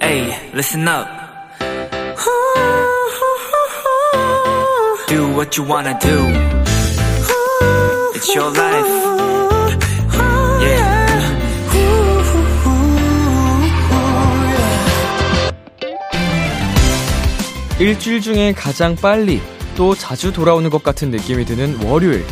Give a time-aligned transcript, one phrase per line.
[0.00, 1.08] Hey, listen up.
[5.08, 6.16] Do what you wanna do.
[8.14, 8.86] It's your life.
[10.62, 10.98] Yeah.
[17.80, 19.40] 일주일 중에 가장 빨리
[19.76, 22.24] 또 자주 돌아오는 것 같은 느낌이 드는 월요일.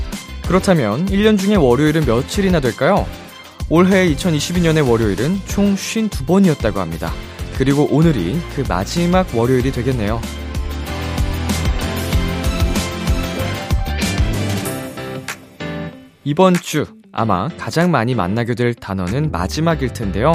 [0.47, 3.07] 그렇다면 1년 중에 월요일은 며칠이나 될까요?
[3.69, 7.13] 올해 2022년의 월요일은 총 52번이었다고 합니다.
[7.59, 10.21] 그리고 오늘이 그 마지막 월요일이 되겠네요.
[16.23, 20.35] 이번 주 아마 가장 많이 만나게 될 단어는 마지막일 텐데요.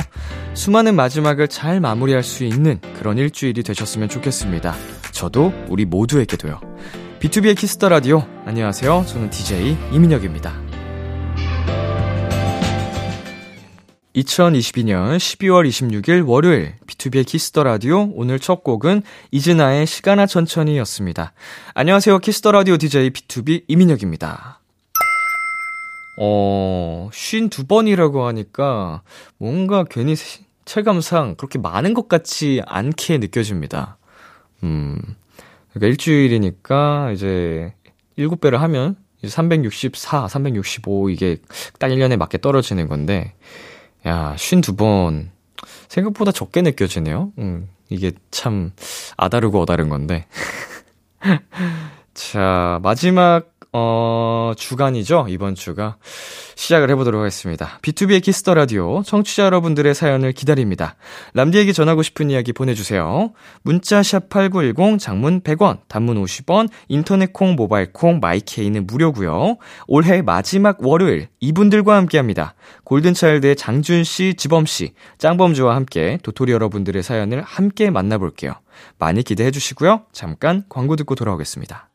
[0.54, 4.74] 수많은 마지막을 잘 마무리할 수 있는 그런 일주일이 되셨으면 좋겠습니다.
[5.12, 6.60] 저도 우리 모두에게도요.
[7.20, 8.26] 비투비의 Kiss the Radio.
[8.46, 9.06] 안녕하세요.
[9.08, 10.71] 저는 DJ 이민혁입니다.
[14.16, 21.32] 2022년 12월 26일 월요일 비투비의 Kiss the Radio 오늘 첫 곡은 이진아의 시간아 천천히였습니다.
[21.74, 22.20] 안녕하세요.
[22.20, 24.60] 키스터 라디오 DJ B2B 이민혁입니다.
[26.20, 29.02] 어, 52번이라고 하니까
[29.38, 30.16] 뭔가 괜히
[30.66, 33.98] 체감상 그렇게 많은 것 같지 않게 느껴집니다.
[34.64, 35.00] 음.
[35.70, 37.74] 그러니까 일주일이니까 이제
[38.18, 41.38] 7배를 하면 이제 364, 365 이게
[41.80, 43.34] 딱 1년에 맞게 떨어지는 건데
[44.08, 45.30] 야, 52번
[45.88, 47.32] 생각보다 적게 느껴지네요.
[47.38, 47.70] 음.
[47.90, 48.72] 이게 참
[49.18, 50.26] 아다르고 어다른 건데.
[52.14, 55.28] 자, 마지막 어, 주간이죠.
[55.30, 55.98] 이번 주가.
[56.56, 57.80] 시작을 해보도록 하겠습니다.
[57.82, 60.96] B2B의 키스터 라디오 청취자 여러분들의 사연을 기다립니다.
[61.34, 63.32] 람디에게 전하고 싶은 이야기 보내주세요.
[63.64, 69.58] 문자샵 8910 장문 100원, 단문 50원, 인터넷 콩, 모바일 콩, 마이케이는 무료고요.
[69.88, 72.56] 올해 마지막 월요일 이분들과 함께 합니다.
[72.84, 78.54] 골든차일드의 장준씨, 지범씨, 짱범주와 함께 도토리 여러분들의 사연을 함께 만나볼게요.
[79.00, 80.04] 많이 기대해 주시고요.
[80.12, 81.90] 잠깐 광고 듣고 돌아오겠습니다.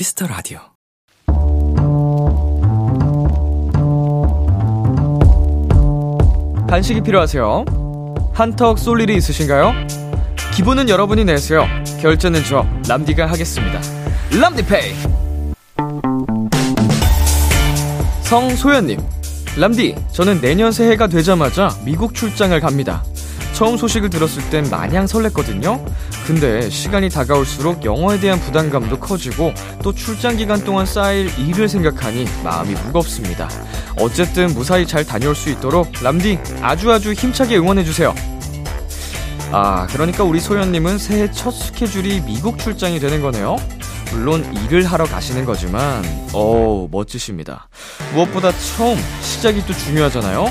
[0.00, 0.60] Kiss the 라디오.
[6.70, 7.66] 간식이 필요하세요?
[8.32, 9.74] 한턱 쏠 일이 있으신가요?
[10.54, 11.66] 기분은 여러분이 내세요.
[12.00, 13.78] 결제는 저 람디가 하겠습니다.
[14.40, 14.94] 람디페이.
[18.22, 19.00] 성소연님,
[19.58, 23.04] 람디, 저는 내년 새해가 되자마자 미국 출장을 갑니다.
[23.60, 25.84] 처음 소식을 들었을 땐 마냥 설렜거든요.
[26.26, 32.72] 근데 시간이 다가올수록 영어에 대한 부담감도 커지고 또 출장 기간 동안 쌓일 일을 생각하니 마음이
[32.86, 33.50] 무겁습니다.
[33.98, 38.14] 어쨌든 무사히 잘 다녀올 수 있도록 람디 아주 아주 힘차게 응원해주세요.
[39.52, 43.58] 아, 그러니까 우리 소연님은 새해 첫 스케줄이 미국 출장이 되는 거네요.
[44.10, 47.68] 물론 일을 하러 가시는 거지만, 어 멋지십니다.
[48.14, 50.50] 무엇보다 처음 시작이 또 중요하잖아요.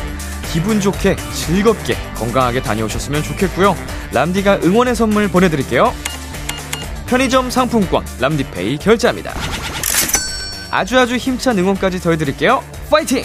[0.51, 3.75] 기분 좋게 즐겁게 건강하게 다녀오셨으면 좋겠고요.
[4.13, 5.93] 람디가 응원의 선물 보내드릴게요.
[7.07, 9.33] 편의점 상품권 람디페이 결제합니다.
[10.71, 12.63] 아주 아주 힘찬 응원까지 더해드릴게요.
[12.89, 13.23] 파이팅!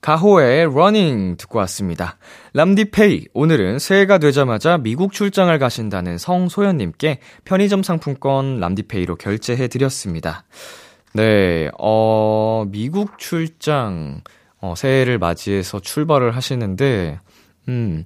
[0.00, 2.16] 가호의 Running 듣고 왔습니다.
[2.54, 10.44] 람디페이, 오늘은 새해가 되자마자 미국 출장을 가신다는 성소연님께 편의점 상품권 람디페이로 결제해드렸습니다.
[11.12, 14.20] 네, 어, 미국 출장,
[14.60, 17.18] 어, 새해를 맞이해서 출발을 하시는데,
[17.68, 18.04] 음,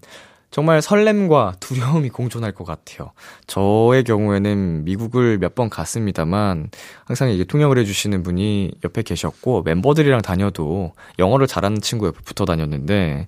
[0.51, 3.11] 정말 설렘과 두려움이 공존할 것 같아요.
[3.49, 6.71] 저의 경우에는 미국을 몇 번 갔습니다만,
[7.05, 13.27] 항상 이게 통역을 해주시는 분이 옆에 계셨고, 멤버들이랑 다녀도 영어를 잘하는 친구 옆에 붙어 다녔는데,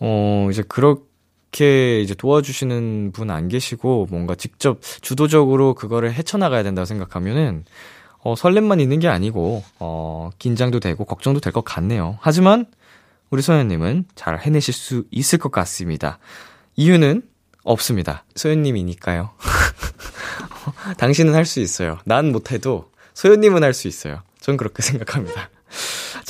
[0.00, 7.64] 어, 이제 그렇게 이제 도와주시는 분 안 계시고, 뭔가 직접 주도적으로 그거를 헤쳐나가야 된다고 생각하면은,
[8.24, 12.18] 어, 설렘만 있는 게 아니고, 어, 긴장도 되고, 걱정도 될 것 같네요.
[12.20, 12.66] 하지만,
[13.30, 16.18] 우리 소연님은 잘 해내실 수 있을 것 같습니다.
[16.76, 17.22] 이유는
[17.64, 18.24] 없습니다.
[18.36, 19.30] 소연님이니까요.
[20.98, 21.98] 당신은 할 수 있어요.
[22.04, 24.22] 난 못해도 소연님은 할 수 있어요.
[24.40, 25.48] 전 그렇게 생각합니다.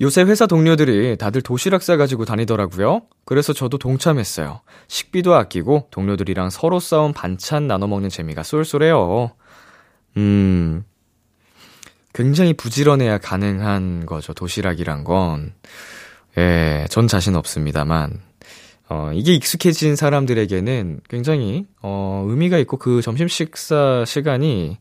[0.00, 3.02] 요새 회사 동료들이 다들 도시락 싸가지고 다니더라고요.
[3.24, 4.60] 그래서 저도 동참했어요.
[4.86, 9.32] 식비도 아끼고 동료들이랑 서로 싸운 반찬 나눠 먹는 재미가 쏠쏠해요.
[10.16, 10.84] 음,
[12.12, 14.32] 굉장히 부지런해야 가능한 거죠.
[14.34, 15.52] 도시락이란 건.
[16.36, 18.20] 예, 전 자신 없습니다만.
[18.90, 24.78] 어, 이게 익숙해진 사람들에게는 굉장히, 어, 의미가 있고 그 점심 식사 시간이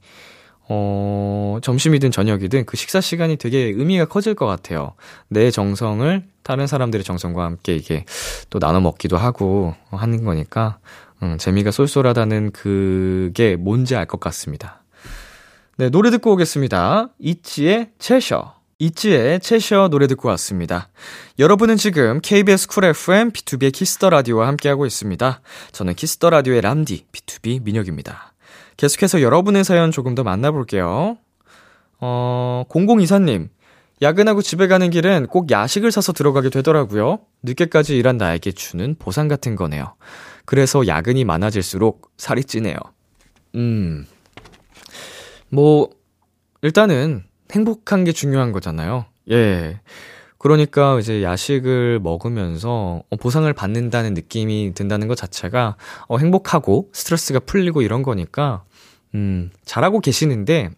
[0.70, 4.94] 어, 점심이든 저녁이든 그 식사 시간이 되게 의미가 커질 것 같아요.
[5.30, 8.06] 내 정성을 다른 사람들의 정성과 함께 이게
[8.50, 10.80] 또 나눠 먹기도 하고 하는 거니까,
[11.24, 14.84] 음, 재미가 쏠쏠하다는 그게 뭔지 알 것 같습니다.
[15.78, 17.10] 네, 노래 듣고 오겠습니다.
[17.20, 18.56] 이치의 채셔.
[18.80, 20.90] 이치의 채셔 노래 듣고 왔습니다.
[21.40, 25.42] 여러분은 지금 KBS 쿨 FM B2B의 키스터 라디오와 함께하고 있습니다.
[25.72, 28.27] 저는 Kiss the 라디오의 람디 BTOB 민혁입니다.
[28.78, 31.18] 계속해서 여러분의 사연 조금 더 만나볼게요.
[32.00, 33.50] 어, 0024님.
[34.04, 37.20] 야근하고 집에 가는 길엔 꼭 야식을 사서 들어가게 되더라고요.
[37.42, 39.96] 늦게까지 일한 나에게 주는 보상 같은 거네요.
[40.46, 42.78] 그래서 야근이 많아질수록 살이 찌네요.
[43.56, 44.06] 음.
[45.50, 45.90] 뭐,
[46.62, 49.06] 일단은 행복한 게 중요한 거잖아요.
[49.32, 49.80] 예.
[50.38, 55.78] 그러니까 이제 야식을 먹으면서 어, 보상을 받는다는 느낌이 든다는 것 자체가
[56.08, 58.64] 어, 행복하고 스트레스가 풀리고 이런 거니까
[59.16, 60.70] 음, 잘하고 계시는데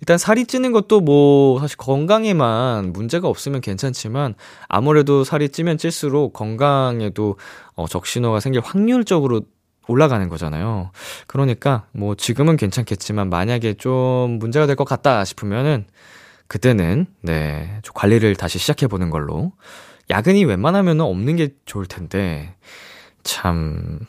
[0.00, 4.34] 일단 살이 찌는 것도 뭐 사실 건강에만 문제가 없으면 괜찮지만
[4.68, 7.36] 아무래도 살이 찌면 찔수록 건강에도
[7.74, 9.42] 어, 적신호가 생길 확률적으로
[9.86, 10.90] 올라가는 거잖아요.
[11.26, 15.86] 그러니까 뭐 지금은 괜찮겠지만 만약에 좀 문제가 될 것 같다 싶으면은
[16.48, 19.52] 그때는 네, 좀 관리를 다시 시작해 보는 걸로.
[20.10, 22.56] 야근이 웬만하면 없는 게 좋을 텐데
[23.22, 24.00] 참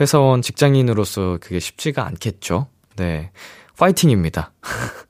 [0.00, 2.68] 회사원 직장인으로서 그게 쉽지가 않겠죠.
[2.96, 3.30] 네.
[3.78, 4.52] 파이팅입니다.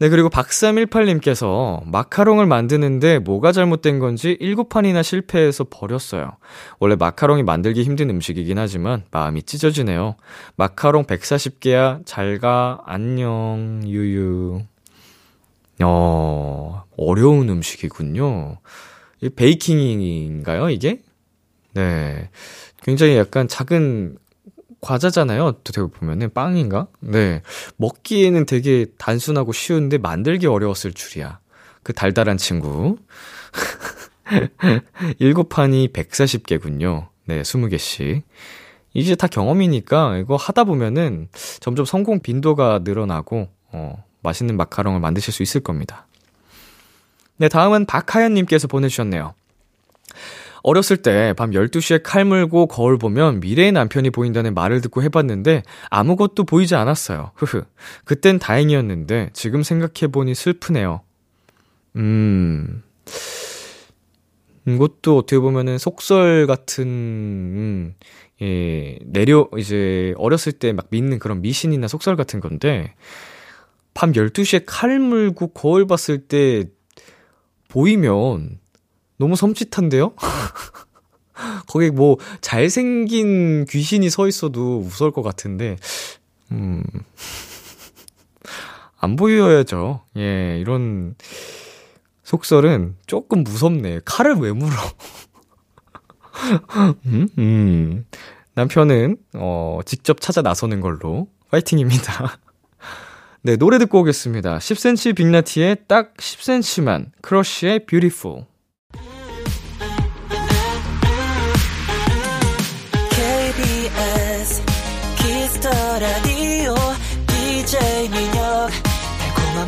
[0.00, 6.36] 네, 그리고 박삼18님께서 마카롱을 만드는데 뭐가 잘못된 건지 7판이나 실패해서 버렸어요.
[6.80, 10.16] 원래 마카롱이 만들기 힘든 음식이긴 하지만 마음이 찢어지네요.
[10.56, 14.62] 마카롱 140개야, 잘 가, 안녕, 유유.
[15.82, 18.58] 어, 어려운 음식이군요.
[19.20, 21.00] 이 베이킹인가요, 이게?
[21.72, 22.30] 네.
[22.82, 24.18] 굉장히 약간 작은
[24.84, 25.44] 과자잖아요.
[25.44, 26.88] 어떻게 보면은 빵인가?
[27.00, 27.40] 네.
[27.76, 31.38] 먹기에는 되게 단순하고 쉬운데 만들기 어려웠을 줄이야.
[31.82, 32.98] 그 달달한 친구.
[35.20, 37.08] 7판이 140개군요.
[37.24, 38.22] 네, 20개씩.
[38.92, 41.28] 이제 다 경험이니까 이거 하다 보면은
[41.60, 46.06] 점점 성공 빈도가 늘어나고 어, 맛있는 마카롱을 만드실 수 있을 겁니다.
[47.38, 49.34] 네, 다음은 박하연 님께서 보내 주셨네요.
[50.64, 56.44] 어렸을 때 밤 12시에 칼 물고 거울 보면 미래의 남편이 보인다는 말을 듣고 해봤는데 아무것도
[56.44, 57.32] 보이지 않았어요.
[57.36, 57.62] 흐흐.
[58.04, 61.02] 그땐 다행이었는데 지금 생각해보니 슬프네요.
[61.96, 62.82] 음.
[64.66, 67.94] 이것도 어떻게 보면은 속설 같은, 음,
[68.40, 72.94] 예, 내려, 이제 어렸을 때 막 믿는 그런 미신이나 속설 같은 건데,
[73.92, 76.64] 밤 12시에 칼 물고 거울 봤을 때
[77.68, 78.58] 보이면
[79.16, 80.14] 너무 섬찟한데요?
[81.68, 85.76] 거기 뭐 잘생긴 귀신이 서 있어도 무서울 것 같은데,
[86.52, 86.82] 음,
[88.98, 90.02] 안 보여야죠.
[90.16, 91.14] 예, 이런
[92.22, 94.00] 속설은 조금 무섭네.
[94.04, 94.74] 칼을 왜 물어?
[97.06, 98.06] 음, 음.
[98.54, 101.28] 남편은, 어, 직접 찾아 나서는 걸로.
[101.50, 102.38] 파이팅입니다.
[103.42, 104.58] 네, 노래 듣고 오겠습니다.
[104.58, 107.86] 10cm 빅나티의 딱 10cm만, 크러쉬의.
[107.86, 108.44] KBS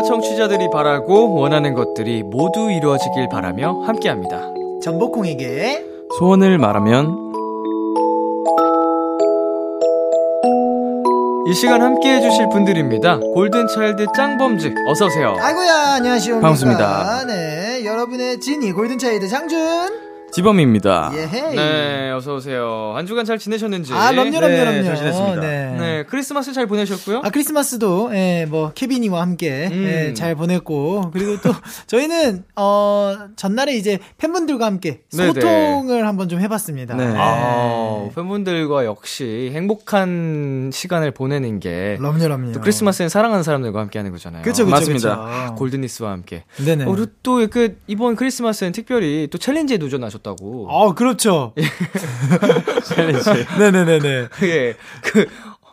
[0.00, 4.40] 비키라 청취자들이 바라고 원하는 것들이 모두 이루어지길 바라며 함께합니다.
[4.82, 5.84] 전복콩에게
[6.18, 7.16] 소원을 말하면
[11.46, 13.18] 이 시간 함께 해주실 분들입니다.
[13.18, 15.36] 골든차일드 짱범즈, 어서오세요.
[15.38, 16.40] 아이고야, 안녕하십니까.
[16.40, 17.26] 반갑습니다.
[17.26, 19.58] 네, 여러분의 진이 골든차이드 장준.
[20.32, 21.10] 지범입니다.
[21.12, 21.56] 예헤이.
[21.56, 22.92] 네, 어서오세요.
[22.94, 23.92] 한 주간 잘 지내셨는지.
[23.92, 24.84] 아, 럼요, 럼요, 네, 럼요.
[24.84, 25.40] 잘 지냈습니다.
[25.40, 25.69] 네.
[25.80, 27.22] 네, 크리스마스 잘 보내셨고요.
[27.24, 29.84] 아, 크리스마스도, 예, 뭐, 케빈이와 함께, 음.
[29.84, 31.50] 예, 잘 보냈고, 그리고 또,
[31.86, 35.32] 저희는, 어, 전날에 이제 팬분들과 함께 네네.
[35.32, 36.94] 소통을 한번 좀 해봤습니다.
[36.96, 37.14] 네.
[37.16, 41.96] 아, 팬분들과 역시 행복한 시간을 보내는 게.
[42.00, 42.52] 그럼요, 그럼요.
[42.52, 44.42] 또 크리스마스엔 사랑하는 사람들과 함께 하는 거잖아요.
[44.42, 45.42] 그쵸, 그쵸, 맞습니다.
[45.42, 45.54] 그쵸.
[45.56, 46.44] 골드니스와 함께.
[46.64, 46.84] 네네.
[46.84, 50.66] 어, 그리고 또 그, 이번 크리스마스엔 특별히 또 챌린지에 도전하셨다고.
[50.68, 51.54] 어, 그렇죠.
[52.84, 53.30] 챌린지.
[53.58, 54.28] 네네네네.
[54.42, 55.26] 예, 그,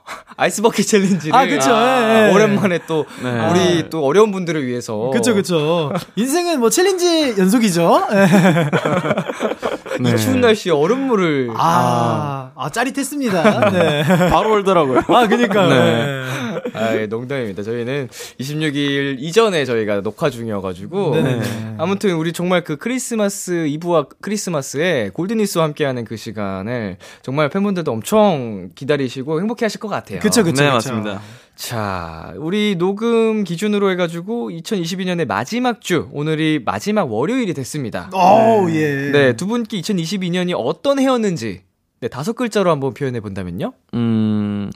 [0.38, 1.36] 아이스버킷 챌린지를.
[1.36, 1.72] 아, 그쵸.
[1.72, 2.34] 예, 예.
[2.34, 3.50] 오랜만에 또, 네.
[3.50, 5.10] 우리 또 어려운 분들을 위해서.
[5.14, 5.92] 그쵸, 그쵸.
[6.16, 8.08] 인생은 뭐 챌린지 연속이죠.
[8.12, 8.28] 예.
[10.00, 10.12] 네.
[10.12, 11.52] 이 추운 날씨에 얼음물을.
[11.56, 13.70] 아, 아, 짜릿했습니다.
[13.72, 14.04] 네.
[14.30, 15.02] 바로 얼더라고요.
[15.08, 15.70] 아, 그니까요.
[15.70, 16.24] 네.
[16.66, 16.72] 네.
[16.74, 17.64] 아, 예, 농담입니다.
[17.64, 18.10] 저희는
[18.40, 21.16] 26일 이전에 저희가 녹화 중이어가지고.
[21.16, 21.76] 네네네.
[21.78, 29.40] 아무튼 우리 정말 그 크리스마스 이브와 크리스마스에 골드니스와 함께하는 그 시간을 정말 팬분들도 엄청 기다리시고
[29.40, 30.20] 행복해 하실 것 같아요.
[30.20, 30.64] 그쵸, 그쵸.
[30.64, 30.74] 네, 그쵸.
[30.74, 31.22] 맞습니다.
[31.56, 38.12] 자, 우리 녹음 기준으로 해가지고 2022년의 마지막 주, 오늘이 마지막 월요일이 됐습니다.
[38.14, 39.10] 어우, 예.
[39.12, 41.62] 네, 두 분께 2022년이 어떤 해였는지,
[42.00, 43.74] 네, 다섯 글자로 한번 표현해 본다면요?
[43.96, 44.70] 음,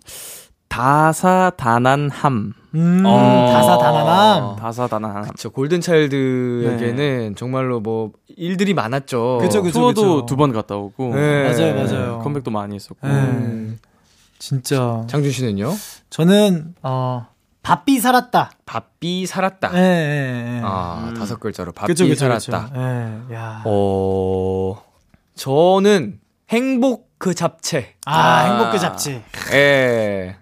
[1.21, 2.53] 다사다난함.
[2.75, 3.49] 음, 어.
[3.51, 4.55] 다사다난함.
[4.55, 5.25] 다사다난함.
[5.37, 9.39] 저 골든차일드에게는 정말로 뭐, 일들이 많았죠.
[9.41, 9.79] 그쵸, 그쵸.
[9.93, 11.13] 투어도 두 번 갔다 오고.
[11.15, 11.43] 네.
[11.51, 12.19] 맞아요, 맞아요.
[12.19, 13.05] 컴백도 많이 했었고.
[13.05, 13.13] 네.
[13.13, 13.79] 음,
[14.39, 15.03] 진짜.
[15.07, 15.73] 장준 씨는요?
[16.09, 17.27] 저는, 어,
[17.63, 18.51] 바삐 살았다.
[18.65, 19.71] 바삐 살았다.
[19.75, 20.61] 예, 예, 예.
[20.63, 21.13] 아, 음.
[21.13, 22.69] 다섯 글자로 바삐 그쵸, 그쵸, 살았다.
[22.69, 22.81] 그쵸.
[22.81, 23.61] 예, 야.
[23.65, 24.81] 어,
[25.35, 27.95] 저는 행복 그 잡채.
[28.05, 28.39] 아, 아.
[28.45, 29.21] 행복 그 잡지.
[29.53, 30.37] 예.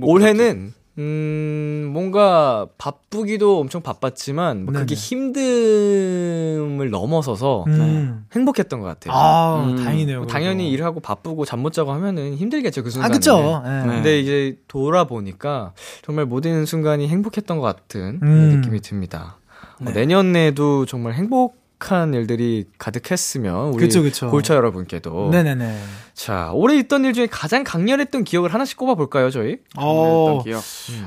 [0.00, 4.94] 올해는 음 뭔가 바쁘기도 엄청 바빴지만 뭐 그게.
[4.94, 8.26] 힘듦을 넘어서서 음.
[8.34, 9.14] 행복했던 것 같아요.
[9.16, 9.76] 아, 음.
[9.82, 10.18] 다행이네요.
[10.18, 10.26] 뭐.
[10.26, 13.14] 당연히 일하고 바쁘고 잠 못 자고 하면은 힘들겠죠 그 아, 순간에.
[13.14, 13.62] 그쵸.
[13.64, 13.68] 예.
[13.70, 13.86] 네.
[13.86, 15.72] 근데 이제 돌아보니까
[16.04, 18.56] 정말 모든 순간이 행복했던 것 같은 음.
[18.60, 19.38] 느낌이 듭니다.
[19.80, 19.92] 어, 네.
[19.92, 24.30] 내년에도 정말 행복 한 일들이 가득했으면 우리 그쵸, 그쵸.
[24.30, 25.78] 골차 여러분께도 네네네.
[26.14, 29.56] 자 올해 있던 일 중에 가장 강렬했던 기억을 하나씩 꼽아 볼까요 저희?
[29.76, 30.62] 어, 기억.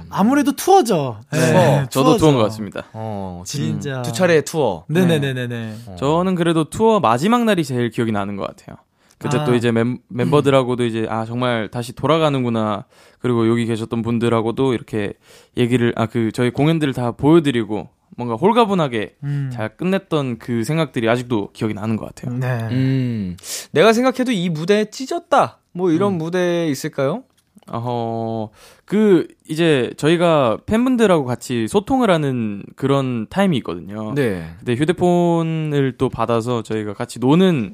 [0.10, 1.22] 아무래도 투어죠.
[1.32, 1.40] 투어.
[1.42, 2.18] 예, 저도 투어죠.
[2.18, 2.86] 투어인 것 같습니다.
[2.94, 4.02] 어 진짜.
[4.02, 4.84] 두 차례의 투어.
[4.90, 5.76] 네네네네 네.
[5.88, 5.96] 어.
[5.98, 8.78] 저는 그래도 투어 마지막 날이 제일 기억이 나는 것 같아요.
[9.18, 9.46] 그때 아.
[9.46, 12.84] 또 이제 멤, 멤버들하고도 이제 아 정말 다시 돌아가는구나.
[13.20, 15.14] 그리고 여기 계셨던 분들하고도 이렇게
[15.58, 19.50] 얘기를 아 그 저희 공연들을 다 보여드리고 뭔가 홀가분하게 음.
[19.52, 22.38] 잘 끝냈던 그 생각들이 아직도 기억이 나는 것 같아요.
[22.38, 22.68] 네.
[22.72, 23.38] 음
[23.72, 25.60] 내가 생각해도 이 무대 찢었다.
[25.72, 27.24] 뭐 이런 무대 있을까요?
[27.68, 28.50] 어,
[28.86, 34.14] 그, 이제 저희가 팬분들하고 같이 소통을 하는 그런 타임이 있거든요.
[34.14, 34.46] 네.
[34.60, 37.74] 근데 휴대폰을 또 받아서 저희가 같이 노는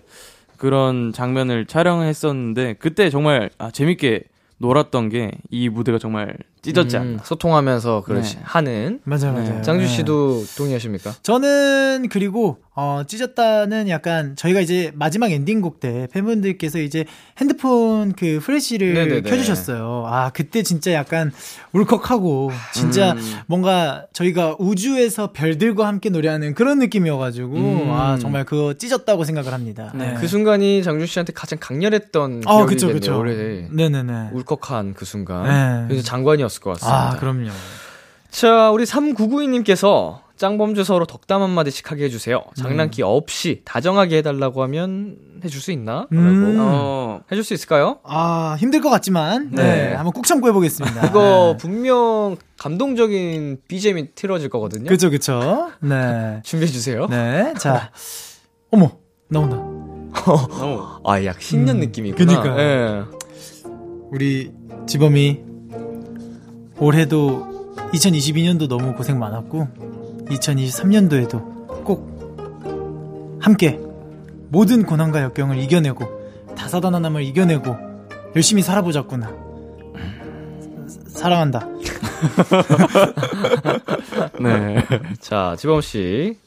[0.57, 4.23] 그런 장면을 촬영했었는데, 그때 정말, 아, 재밌게
[4.59, 7.09] 놀았던 게 이 무대가 정말 찢었지 않나.
[7.09, 8.41] 음, 소통하면서 그렇지 네.
[8.43, 8.99] 하는.
[9.03, 9.41] 맞아요, 네.
[9.49, 9.61] 맞아요.
[9.63, 9.95] 장준 네.
[9.95, 11.13] 씨도 동의하십니까?
[11.23, 17.05] 저는 그리고 어 찢었다는 약간 저희가 이제 마지막 엔딩곡 때 팬분들께서 이제
[17.39, 19.29] 핸드폰 그 프레시를 네네네.
[19.29, 20.05] 켜주셨어요.
[20.07, 21.31] 아 그때 진짜 약간
[21.73, 23.19] 울컥하고 진짜 음.
[23.47, 27.91] 뭔가 저희가 우주에서 별들과 함께 노래하는 그런 느낌이어가지고 음.
[27.91, 29.91] 아 정말 그거 찢었다고 생각을 합니다.
[29.95, 30.15] 네.
[30.19, 32.65] 그 순간이 장준 씨한테 가장 강렬했던 아 기억이겠네요.
[32.67, 33.19] 그쵸 그쵸.
[33.19, 34.29] 올해 네네네.
[34.33, 35.43] 울컥한 그 순간.
[35.43, 35.87] 네.
[35.87, 37.11] 그래서 장관이었 을 것 같습니다.
[37.11, 37.49] 아 그럼요.
[38.29, 42.41] 자, 우리 3992님께서 짱범주 서로 덕담 한마디씩 하게 해주세요.
[42.55, 46.07] 장난기 없이 다정하게 해달라고 하면 해줄 수 있나?
[46.13, 46.57] 음.
[46.59, 47.99] 어, 해줄 수 있을까요?
[48.03, 49.93] 아 힘들 것 같지만 네, 네.
[49.93, 51.07] 한번 꾹 참고 해보겠습니다.
[51.07, 54.89] 이거 분명 감동적인 BGM이 틀어질 거거든요.
[54.89, 55.71] 그쵸 그쵸.
[55.79, 56.41] 네.
[56.45, 57.05] 준비해주세요.
[57.07, 57.53] 네.
[57.59, 57.91] 자
[58.71, 58.93] 어머
[59.27, 59.57] 나온다.
[59.57, 60.99] 너무.
[61.05, 62.41] 아, 약 신년 음, 느낌이구나.
[62.41, 62.59] 그니까요.
[62.59, 63.03] 예.
[64.11, 64.51] 우리
[64.87, 65.50] 지범이
[66.81, 69.67] 올해도 2022년도 너무 고생 많았고
[70.25, 73.79] 2023년도에도 꼭 함께
[74.49, 76.05] 모든 고난과 역경을 이겨내고
[76.55, 77.77] 다사다난함을 이겨내고
[78.35, 79.31] 열심히 살아보자꾸나
[81.07, 81.67] 사랑한다
[84.39, 84.83] 네.
[85.19, 86.37] 자, 지범 씨.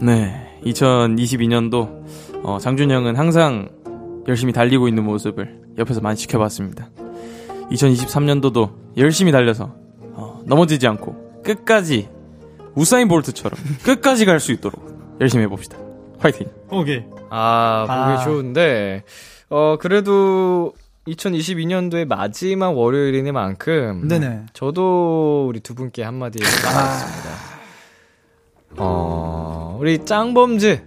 [0.00, 0.60] 네.
[0.64, 3.68] 2022년도, 어, 장준 형은 항상
[4.26, 6.88] 열심히 달리고 있는 모습을 옆에서 많이 지켜봤습니다.
[7.70, 9.74] 2023년도도 열심히 달려서,
[10.14, 12.08] 어, 넘어지지 않고, 끝까지,
[12.74, 15.76] 우사인 볼트처럼, 끝까지 갈 수 있도록 열심히 해봅시다.
[16.18, 16.48] 화이팅!
[16.70, 18.24] 오케이 아, 보기 아.
[18.24, 19.04] 좋은데,
[19.50, 20.72] 어, 그래도
[21.06, 24.46] 2022년도의 마지막 월요일이니만큼 네네.
[24.52, 27.28] 저도 우리 두 분께 한마디 나가겠습니다.
[28.76, 30.82] 어, 우리 짱범즈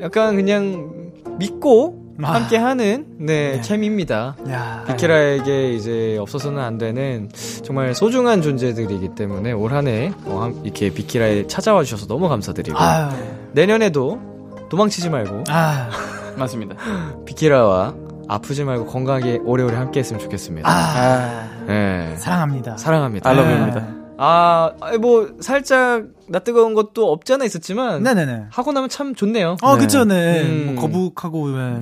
[0.00, 2.34] 약간 그냥 믿고 아.
[2.34, 3.60] 함께하는 네, 네.
[3.60, 4.36] 캠입니다.
[4.50, 4.84] 야.
[4.88, 7.28] 비키라에게 이제 없어서는 안 되는
[7.64, 13.08] 정말 소중한 존재들이기 때문에 올 한해 어, 한- 이렇게 비키라에 찾아와 주셔서 너무 감사드리고 아유.
[13.52, 14.20] 내년에도
[14.68, 15.88] 도망치지 말고 아.
[16.36, 16.74] 맞습니다.
[17.24, 17.94] 비키라와
[18.28, 20.68] 아프지 말고 건강하게 오래오래 함께 했으면 좋겠습니다.
[20.68, 21.48] 아.
[21.66, 22.14] 네.
[22.16, 22.76] 사랑합니다.
[22.76, 23.30] 사랑합니다.
[23.30, 23.86] 알러뷰입니다.
[24.18, 28.46] 아, 뭐 살짝 나 뜨거운 것도 없지 않아 있었지만 네네네.
[28.50, 29.56] 하고 나면 참 좋네요.
[29.62, 29.80] 어, 네.
[29.80, 30.42] 그쵸, 네.
[30.42, 30.74] 음.
[30.74, 31.80] 뭐 거북하고, 왜.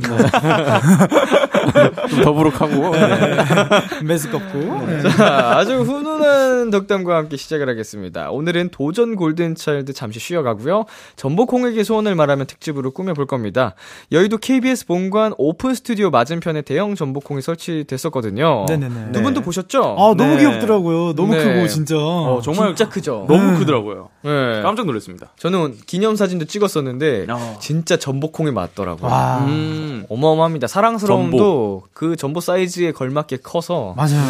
[2.08, 2.92] 좀 더부룩하고.
[4.04, 4.58] 메스껍고.
[4.86, 5.02] 네.
[5.02, 8.30] 자, 아주 훈훈한 덕담과 함께 시작을 하겠습니다.
[8.30, 10.84] 오늘은 도전 골든차일드 잠시 쉬어가고요.
[11.16, 13.74] 전복콩에게 소원을 말하면 특집으로 꾸며볼 겁니다.
[14.12, 18.66] 여의도 KBS 본관 오픈 스튜디오 맞은편에 대형 전복콩이 설치됐었거든요.
[18.68, 19.12] 네네네.
[19.12, 19.96] 두 분도 보셨죠?
[19.98, 20.38] 아, 너무 네.
[20.38, 21.14] 귀엽더라고요.
[21.14, 21.42] 너무 네.
[21.42, 21.96] 크고, 진짜.
[21.96, 23.26] 어, 정말 진짜 크죠?
[23.28, 24.08] 너무 크더라고요.
[24.22, 24.35] 네.
[24.62, 25.32] 깜짝 놀랐습니다.
[25.38, 27.58] 저는 기념사진도 찍었었는데 어.
[27.60, 29.10] 진짜 전복콩이 맞더라고요.
[29.10, 29.38] 와.
[29.46, 30.04] 음.
[30.08, 30.66] 어마어마합니다.
[30.66, 34.22] 사랑스러움도 그 전복 사이즈에 걸맞게 커서 맞아요.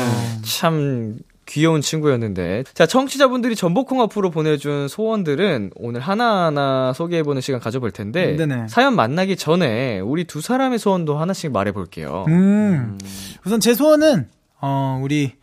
[0.43, 2.65] 참 귀여운 친구였는데.
[2.75, 8.37] 자, 청취자분들이 전복콩 앞으로 보내준 소원들은 오늘 하나하나 소개해보는 시간 가져볼 텐데.
[8.37, 8.67] 네네.
[8.69, 12.25] 사연 만나기 전에 우리 두 사람의 소원도 하나씩 말해볼게요.
[12.29, 12.99] 음.
[13.47, 14.29] 우선 제 소원은,
[14.61, 15.35] 어, 우리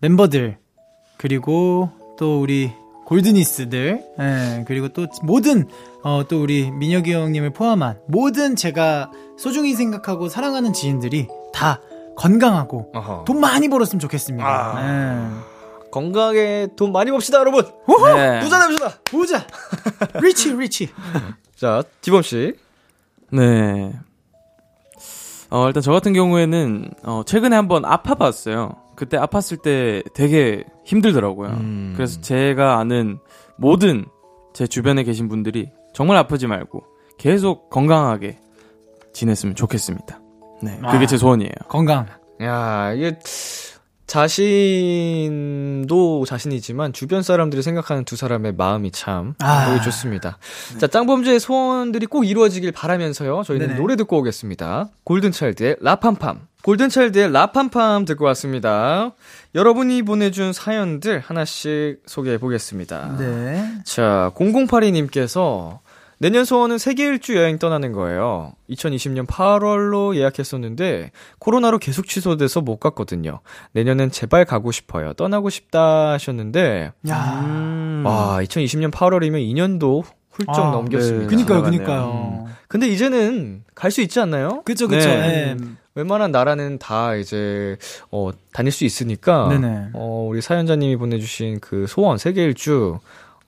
[0.00, 0.56] 멤버들,
[1.16, 2.70] 그리고 또 우리
[3.08, 5.66] 골드니스들, 예, 그리고 또 모든,
[6.02, 11.80] 어, 또 우리 민혁이 형님을 포함한 모든 제가 소중히 생각하고 사랑하는 지인들이 다
[12.18, 13.24] 건강하고 어허.
[13.24, 14.46] 돈 많이 벌었으면 좋겠습니다.
[14.46, 15.44] 아.
[15.90, 17.64] 건강하게 돈 많이 벌시다, 여러분!
[17.64, 18.40] 네.
[18.40, 18.90] 부자 됩시다!
[18.90, 19.10] 예.
[19.10, 19.46] 보자!
[20.20, 20.90] 리치, 리치.
[21.56, 22.56] 자, 지범씨.
[23.30, 23.94] 네.
[25.48, 28.76] 어, 일단 저 같은 경우에는, 어, 최근에 한번 아파봤어요.
[28.98, 31.50] 그때 아팠을 때 되게 힘들더라고요.
[31.50, 31.92] 음.
[31.94, 33.20] 그래서 제가 아는
[33.56, 34.06] 모든
[34.52, 36.82] 제 주변에 계신 분들이 정말 아프지 말고
[37.16, 38.38] 계속 건강하게
[39.12, 40.20] 지냈으면 좋겠습니다.
[40.62, 40.80] 네.
[40.90, 41.06] 그게 아.
[41.06, 41.52] 제 소원이에요.
[41.68, 42.06] 건강.
[42.42, 43.18] 야, 이게
[44.08, 45.44] 자신도
[46.24, 49.70] 자신이지만 주변 사람들이 생각하는 두 사람의 마음이 참 아.
[49.70, 50.38] 보기 좋습니다.
[50.78, 53.44] 자, 짱범주의 소원들이 꼭 이루어지길 바라면서요.
[53.44, 53.78] 저희는 네네.
[53.78, 54.88] 노래 듣고 오겠습니다.
[55.04, 56.40] 골든차일드의 라팜팜.
[56.64, 59.12] 골든차일드의 라팜팜 듣고 왔습니다.
[59.54, 63.16] 여러분이 보내준 사연들 하나씩 소개해 보겠습니다.
[63.18, 63.64] 네.
[63.84, 65.78] 자, 0082님께서
[66.20, 68.52] 내년 소원은 세계 일주 여행 떠나는 거예요.
[68.70, 73.38] 2020년 8월로 예약했었는데 코로나로 계속 취소돼서 못 갔거든요.
[73.72, 75.12] 내년엔 제발 가고 싶어요.
[75.12, 77.40] 떠나고 싶다 하셨는데 야.
[77.44, 78.02] 음.
[78.04, 81.20] 와, 2020년 8월이면 2년도 훌쩍 아, 넘겼습니다.
[81.20, 81.26] 네.
[81.28, 81.62] 그니까요.
[81.62, 82.46] 그니까요.
[82.66, 84.62] 근데 이제는 갈 수 있지 않나요?
[84.64, 85.08] 그쵸, 그쵸.
[85.08, 85.56] 네.
[85.56, 85.56] 예.
[85.98, 87.76] 웬만한 나라는 다 이제
[88.12, 89.90] 어 다닐 수 있으니까 네네.
[89.94, 93.00] 어 우리 사연자님이 보내주신 그 소원 세계 일주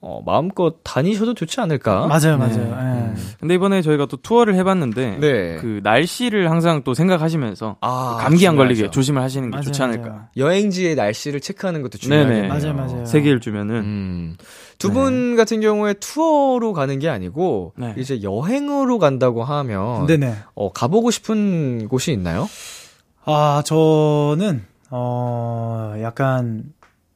[0.03, 2.07] 어 마음껏 다니셔도 좋지 않을까?
[2.07, 2.37] 맞아요, 네.
[2.37, 3.11] 맞아요.
[3.11, 3.13] 예.
[3.39, 5.57] 근데 이번에 저희가 또 투어를 해봤는데, 네.
[5.57, 8.89] 그 날씨를 항상 또 생각하시면서 아, 감기 안 걸리게.
[8.89, 9.93] 조심을 하시는 게 맞아요, 좋지 맞아요.
[9.93, 10.27] 않을까.
[10.37, 12.23] 여행지의 날씨를 체크하는 것도 네네.
[12.23, 12.47] 중요하겠네요.
[12.47, 13.05] 맞아요, 맞아요.
[13.05, 14.35] 세계 일주면은 음.
[14.79, 17.93] 두분 같은 경우에 투어로 가는 게 아니고 네.
[17.95, 20.35] 이제 여행으로 간다고 하면 네네.
[20.55, 22.49] 어, 가보고 싶은 곳이 있나요?
[23.25, 26.63] 아, 저는, 어, 약간,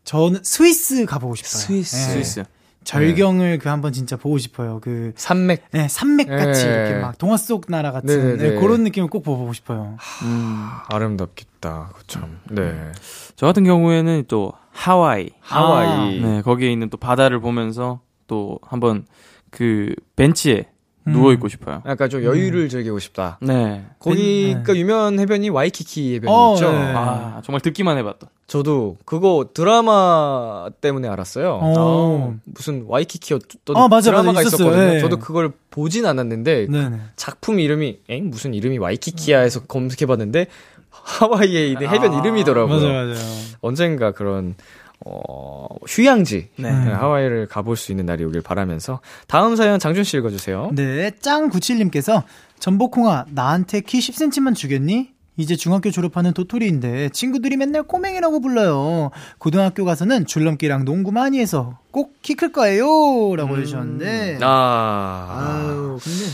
[0.04, 1.50] 저는 스위스 가보고 싶어요.
[1.64, 1.96] 스위스.
[1.96, 2.00] 예.
[2.00, 2.44] 스위스.
[2.86, 4.80] 절경을 그 한번 진짜 보고 싶어요.
[4.82, 5.64] 그, 산맥.
[5.72, 6.72] 네, 산맥 같이 예.
[6.72, 8.50] 이렇게 막 동화 속 나라 같은 네네네.
[8.52, 9.98] 네, 그런 느낌을 꼭 보고 싶어요.
[10.24, 10.68] 음.
[10.90, 11.92] 아름답겠다.
[11.96, 12.40] 그참.
[12.50, 12.92] 네.
[13.36, 15.32] 저 같은 경우에는 또 하와이.
[15.42, 16.22] 하와이.
[16.22, 19.06] 네, 거기에 있는 또 바다를 보면서 또 한번
[19.50, 20.68] 그 벤치에
[21.08, 21.14] 음.
[21.14, 21.82] 누워 있고 싶어요.
[21.86, 23.38] 약간 좀 여유를 즐기고 싶다.
[23.42, 23.86] 네.
[24.00, 24.80] 거기가 네.
[24.80, 26.72] 유명한 해변이 와이키키 해변이 어, 있죠.
[26.72, 26.78] 네.
[26.78, 28.30] 아, 정말 듣기만 해봤던.
[28.48, 31.60] 저도 그거 드라마 때문에 알았어요.
[31.62, 31.74] 어.
[31.78, 34.48] 어, 무슨 와이키키였던 아, 맞아, 드라마가 맞아.
[34.48, 34.96] 있었거든요.
[34.96, 35.00] 예.
[35.00, 36.98] 저도 그걸 보진 않았는데 네네.
[37.16, 40.48] 작품 이름이 엥 무슨 이름이 와이키키야 해서 검색해봤는데
[40.90, 42.80] 하와이에 있는 해변 아, 이름이더라고요.
[42.80, 43.20] 맞아요, 맞아요.
[43.62, 44.56] 언젠가 그런
[45.06, 46.72] 어 휴양지 네.
[46.72, 50.72] 네, 하와이를 가볼 수 있는 날이 오길 바라면서 다음 사연 장준 씨 읽어주세요.
[50.74, 52.24] 네, 짱 97님께서
[52.60, 55.14] 전복콩아, 나한테 키 10cm만 주겠니?
[55.38, 59.12] 이제 중학교 졸업하는 도토리인데 친구들이 맨날 꼬맹이라고 불러요.
[59.38, 63.36] 고등학교 가서는 줄넘기랑 농구 많이 해서 꼭 키 클 거예요.
[63.36, 64.38] 라고 해주셨는데.
[64.42, 66.26] 아, 아유, 근데.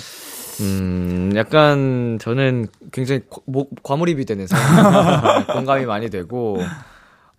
[0.63, 5.45] 음, 약간 저는 굉장히 과- 뭐- 과몰입이 되는 상황.
[5.51, 6.59] 공감이 많이 되고.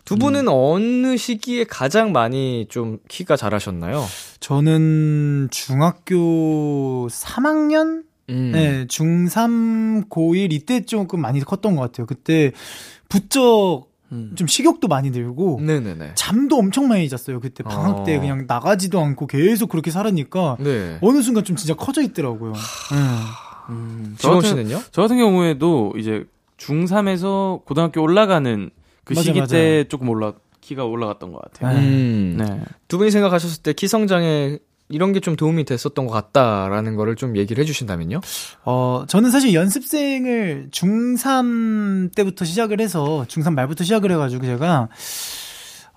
[0.04, 4.04] 두 분은 어느 시기에 가장 많이 좀 키가 자라셨나요?
[4.40, 8.02] 저는 중학교 3학년?
[8.30, 8.50] 음.
[8.52, 12.06] 네, 중3, 고1 이때 조금 많이 컸던 것 같아요.
[12.06, 12.52] 그때
[13.08, 14.32] 부쩍 음.
[14.36, 16.12] 좀 식욕도 많이 들고 네네네.
[16.14, 17.40] 잠도 엄청 많이 잤어요.
[17.40, 18.04] 그때 방학 어.
[18.04, 20.98] 때 그냥 나가지도 않고 계속 그렇게 살았니까 네.
[21.00, 22.52] 어느 순간 좀 진짜 커져 있더라고요.
[22.52, 22.98] 네.
[23.70, 24.82] 음, 저 같은, 씨는요?
[24.90, 26.24] 저 같은 경우에도 이제
[26.58, 28.70] 중3에서 고등학교 올라가는
[29.04, 29.56] 그 맞아, 시기 맞아.
[29.56, 31.76] 때 조금 올라 키가 올라갔던 것 같아요.
[31.78, 32.36] 음.
[32.38, 32.60] 네.
[32.88, 37.36] 두 분이 생각하셨을 때 키 성장에 이런 게 좀 도움이 됐었던 것 같다라는 거를 좀
[37.36, 38.20] 얘기를 해주신다면요?
[38.64, 44.88] 어, 저는 사실 연습생을 중3 때부터 시작을 해서, 중3 말부터 시작을 해가지고 제가,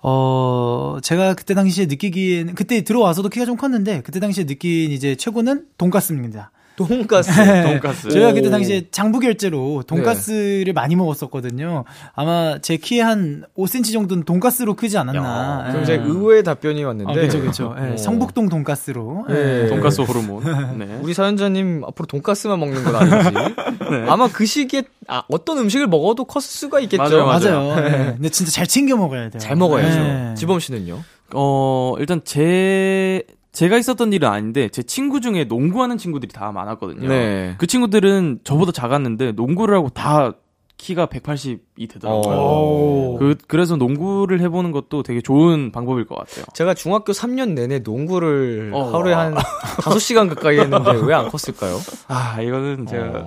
[0.02, 5.66] 어, 제가 그때 당시에 느끼기에는, 그때 들어와서도 키가 좀 컸는데, 그때 당시에 느낀 이제 최고는
[5.78, 6.50] 돈가스입니다.
[6.76, 7.30] 돈가스.
[7.62, 8.08] 돈가스.
[8.08, 8.34] 저희가 오.
[8.34, 11.84] 그때 당시에 장부 결제로 돈가스를 많이 먹었었거든요.
[12.14, 15.18] 아마 제 키에 한 5cm 정도는 돈가스로 크지 않았나.
[15.20, 15.82] 야, 그럼 예.
[15.82, 17.12] 이제 의외의 답변이 왔는데.
[17.12, 17.74] 아, 그죠, 그죠.
[17.78, 17.96] 예, 어.
[17.96, 19.24] 성북동 돈가스로.
[19.28, 19.64] 네.
[19.64, 19.68] 예.
[19.68, 20.44] 돈가스 호르몬.
[20.78, 20.98] 네.
[21.02, 23.54] 우리 사연자님 앞으로 돈가스만 먹는 건 아니지?
[24.08, 27.02] 아마 그 시기에 아, 어떤 음식을 먹어도 컸을 수가 있겠죠.
[27.02, 27.84] 맞아요, 맞아요.
[27.86, 27.90] 예.
[28.14, 29.38] 근데 진짜 잘 챙겨 먹어야 돼요.
[29.38, 29.98] 잘 먹어야죠.
[29.98, 30.34] 예.
[30.36, 31.02] 지범 씨는요?
[31.34, 33.22] 어, 일단 제,
[33.56, 37.08] 제가 있었던 일은 아닌데, 제 친구 중에 농구하는 친구들이 다 많았거든요.
[37.08, 37.54] 네.
[37.56, 40.32] 그 친구들은 저보다 작았는데, 농구를 하고 다
[40.76, 42.34] 키가 180이 되더라고요.
[42.36, 43.16] 어.
[43.18, 46.44] 그, 그래서 농구를 해보는 것도 되게 좋은 방법일 것 같아요.
[46.52, 48.90] 제가 중학교 3년 내내 농구를 어.
[48.94, 51.78] 하루에 한 5시간 가까이 했는데 왜 안 컸을까요?
[52.08, 53.26] 아, 이거는 제가.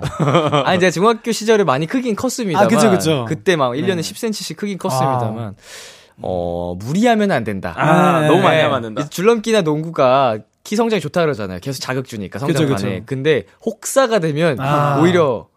[0.64, 2.66] 아니, 제가 중학교 시절에 많이 크긴 컸습니다만.
[2.66, 3.24] 아, 그죠, 그죠.
[3.28, 4.00] 그때 막 1년에 네.
[4.00, 5.56] 10cm씩 크긴 컸습니다만.
[6.22, 7.74] 어, 무리하면 안 된다.
[7.76, 8.26] 아, 네.
[8.28, 8.62] 너무 많이 네.
[8.62, 9.02] 하면 안 된다.
[9.02, 11.58] 이 줄넘기나 농구가 키 성장이 좋다 그러잖아요.
[11.60, 13.02] 계속 자극 주니까 성장 반에.
[13.06, 15.00] 근데 혹사가 되면 아.
[15.00, 15.48] 오히려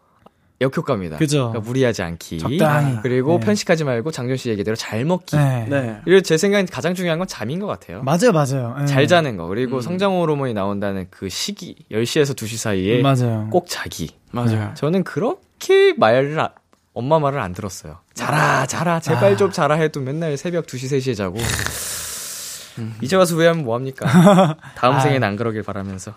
[0.62, 1.18] 역효과입니다.
[1.18, 1.50] 그죠.
[1.50, 2.38] 그러니까 무리하지 않기.
[2.40, 2.98] 적당히.
[3.04, 3.46] 그리고 네.
[3.46, 5.36] 편식하지 말고 장준 씨 얘기대로 잘 먹기.
[5.36, 5.66] 네.
[5.70, 5.98] 네.
[6.06, 8.02] 그리고 제 생각엔 가장 중요한 건 잠인 것 같아요.
[8.04, 8.76] 맞아요, 맞아요.
[8.82, 8.86] 예.
[8.86, 9.48] 잘 자는 거.
[9.48, 9.82] 그리고 음.
[9.82, 13.50] 성장 호르몬이 나온다는 그 시기 10시에서 2시 사이에 맞아요.
[13.52, 14.12] 꼭 자기.
[14.32, 14.72] 맞아요.
[14.76, 16.52] 저는 그렇게 말을 아-
[16.94, 17.98] 엄마 말을 안 들었어요.
[18.14, 19.36] 자라, 자라, 제발 아.
[19.36, 21.38] 좀 자라 해도 맨날 새벽 2시, 3시에 자고.
[23.02, 24.06] 이제 와서 후회하면 뭐합니까?
[24.76, 25.00] 다음 아.
[25.00, 26.14] 생엔 안 그러길 바라면서.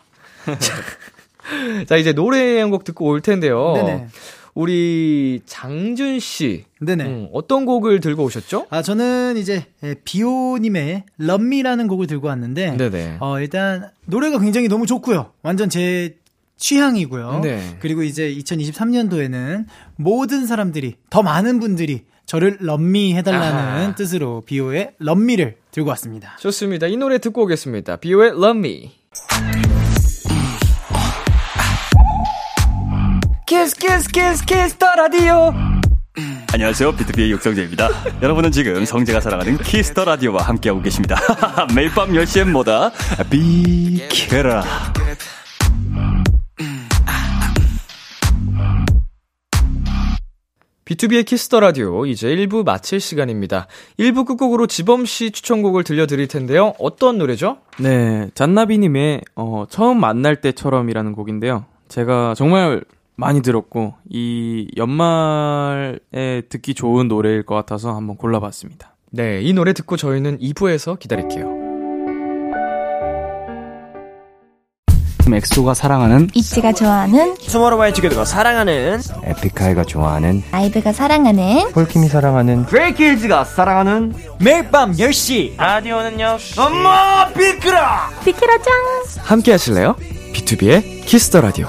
[1.86, 3.72] 자, 이제 노래 한 곡 듣고 올 텐데요.
[3.74, 4.06] 네네.
[4.54, 6.64] 우리 장준 씨.
[6.80, 7.04] 네네.
[7.04, 8.66] 음, 어떤 곡을 들고 오셨죠?
[8.70, 13.18] 아, 저는 이제 예, 비오님의 럼미라는 곡을 들고 왔는데, 네네.
[13.20, 15.32] 어, 일단 노래가 굉장히 너무 좋고요.
[15.42, 16.16] 완전 제
[16.58, 17.40] 취향이고요.
[17.42, 17.76] 네.
[17.80, 19.66] 그리고 이제 2023년도에는
[19.96, 23.94] 모든 사람들이 더 많은 분들이 저를 Love Me 해달라는 아.
[23.94, 26.36] 뜻으로 비오의 Love Me를 들고 왔습니다.
[26.40, 26.86] 좋습니다.
[26.88, 27.96] 이 노래 듣고 오겠습니다.
[27.96, 28.92] 비오의 Love Me.
[33.46, 35.52] Kiss Kiss Kiss Kiss the 라디오
[36.52, 36.92] 안녕하세요.
[36.96, 37.88] BTOB의 육성재입니다.
[38.22, 41.16] 여러분은 지금 성재가 사랑하는 Kiss the 라디오와 함께하고 계십니다.
[41.76, 42.90] 매일 밤 10시엔 뭐다?
[43.30, 44.64] 비케라.
[50.86, 53.66] B2B의 키스터 라디오 이제 1부 마칠 시간입니다.
[53.98, 56.74] 1부 끝곡으로 지범 씨 추천곡을 들려드릴 텐데요.
[56.78, 57.58] 어떤 노래죠?
[57.80, 61.66] 네, 잔나비님의 어, 처음 만날 때처럼이라는 곡인데요.
[61.88, 62.84] 제가 정말
[63.16, 68.94] 많이 들었고 이 연말에 듣기 좋은 노래일 것 같아서 한번 골라봤습니다.
[69.10, 71.65] 네, 이 노래 듣고 저희는 2부에서 기다릴게요.
[75.34, 83.44] 엑소가 사랑하는 있지가 좋아하는 투모로우바이 투게더가 사랑하는 에픽하이가 좋아하는 아이브가 사랑하는 폴킴이 사랑하는 스트레이 키즈가
[83.44, 88.74] 사랑하는 매일 밤 10시 라디오는요 엄마 비키라 비키라 짱
[89.24, 89.96] 함께 하실래요?
[90.32, 91.66] B2B의 키스터 라디오.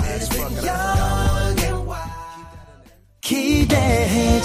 [3.22, 4.42] 기대해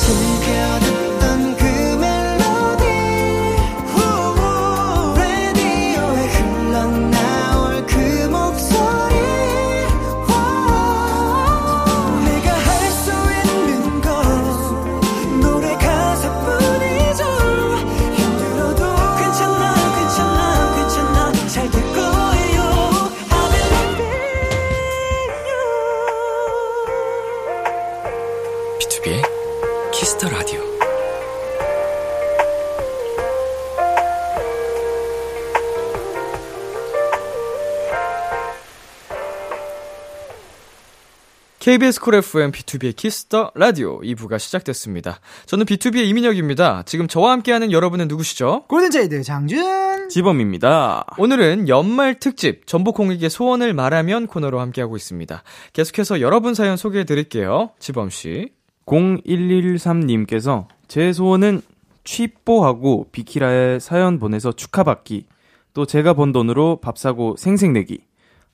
[41.62, 45.20] KBS 쿨 FM B2B의 키스터 라디오 2부가 시작됐습니다.
[45.46, 46.83] 저는 BTOB의 이민혁입니다.
[46.87, 48.64] 지금 저와 함께하는 여러분은 누구시죠?
[48.66, 50.09] 골든차일드 장준!
[50.09, 51.07] 지범입니다.
[51.18, 55.44] 오늘은 연말 특집 전복콩에게 소원을 말하면 코너로 함께하고 있습니다.
[55.72, 57.70] 계속해서 여러분 사연 소개해 드릴게요.
[57.79, 58.48] 지범 씨.
[58.87, 61.62] 0113님께서 제 소원은
[62.03, 65.27] 취뽀하고 비키라에 사연 보내서 축하받기.
[65.75, 68.01] 또 제가 번 돈으로 밥 사고 생색내기.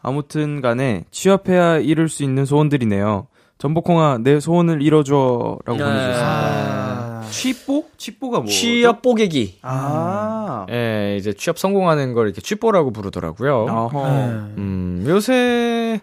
[0.00, 3.26] 아무튼 간에 취업해야 이룰 수 있는 소원들이네요.
[3.58, 5.58] 전복콩아, 내 소원을 이뤄줘.
[5.64, 6.24] 라고 보내주셨습니다.
[6.24, 7.84] 아, 취뽀?
[7.96, 8.46] 취뽀가 뭐?
[8.48, 9.58] 취업 뽀개기.
[9.62, 10.64] 아.
[10.70, 13.64] 예, 이제 취업 성공하는 걸 이렇게 취뽀라고 부르더라고요.
[13.64, 14.08] 어허.
[14.08, 14.14] 네.
[14.58, 16.00] 음, 요새,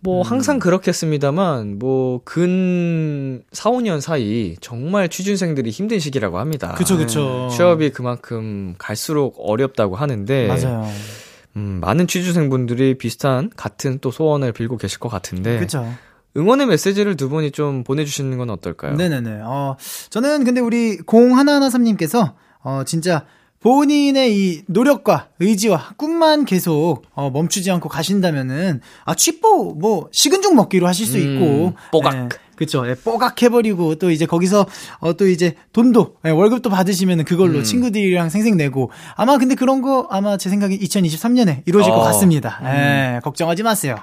[0.00, 6.74] 뭐, 항상 그렇겠습니다만, 뭐, 근 4, 5년 사이, 정말 취준생들이 힘든 시기라고 합니다.
[6.74, 7.48] 그쵸, 그쵸.
[7.50, 10.88] 취업이 그만큼 갈수록 어렵다고 하는데, 맞아요.
[11.56, 15.90] 음, 많은 취준생분들이 비슷한, 같은 또 소원을 빌고 계실 것 같은데, 그쵸.
[16.36, 18.94] 응원의 메시지를 두 분이 좀 보내주시는 건 어떨까요?
[18.96, 19.40] 네네네.
[19.42, 19.76] 어,
[20.10, 23.24] 저는 근데 우리 0113님께서, 어, 진짜
[23.60, 30.54] 본인의 이 노력과 의지와 꿈만 계속, 어, 멈추지 않고 가신다면은, 아, 취뽀, 뭐, 식은 죽
[30.54, 31.74] 먹기로 하실 수 음, 있고.
[31.90, 32.14] 뽀각.
[32.14, 32.88] 예, 그쵸.
[32.88, 34.66] 예, 뽀각 해버리고, 또 이제 거기서,
[34.98, 37.64] 어, 또 이제 돈도, 예, 월급도 받으시면은 그걸로 음.
[37.64, 38.90] 친구들이랑 생생 내고.
[39.14, 42.02] 아마 근데 그런 거 아마 제 생각에 2023년에 이루어질 것 어.
[42.04, 42.60] 같습니다.
[42.64, 43.96] 예, 걱정하지 마세요.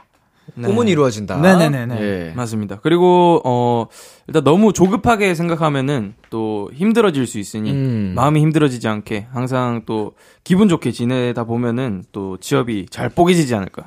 [0.55, 0.67] 네.
[0.67, 1.37] 꿈은 이루어진다.
[1.37, 2.01] 네네네네.
[2.01, 2.33] 예.
[2.35, 2.79] 맞습니다.
[2.81, 3.87] 그리고 어
[4.27, 8.13] 일단 너무 조급하게 생각하면은 또 힘들어질 수 있으니 음.
[8.15, 13.83] 마음이 힘들어지지 않게 항상 또 기분 좋게 지내다 보면은 또 취업이 잘 뽀개지지 않을까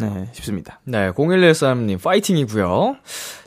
[0.00, 0.06] 네.
[0.06, 0.80] 네 싶습니다.
[0.84, 2.96] 네, 0113님 파이팅이고요.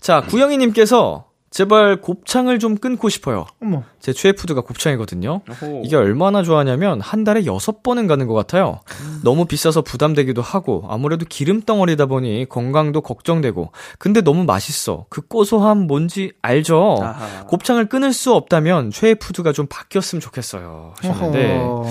[0.01, 3.45] 자, 구영희님께서 제발 곱창을 좀 끊고 싶어요.
[3.61, 3.83] 어머.
[3.99, 5.41] 제 최애 푸드가 곱창이거든요.
[5.83, 8.81] 이게 얼마나 좋아하냐면 한 달에 여섯 번은 가는 것 같아요.
[9.23, 15.05] 너무 비싸서 부담되기도 하고 아무래도 기름 덩어리다 보니 건강도 걱정되고 근데 너무 맛있어.
[15.09, 16.99] 그 고소함 뭔지 알죠?
[17.01, 17.45] 아하.
[17.45, 20.93] 곱창을 끊을 수 없다면 최애 푸드가 좀 바뀌었으면 좋겠어요.
[20.97, 21.89] 하셨는데 어허.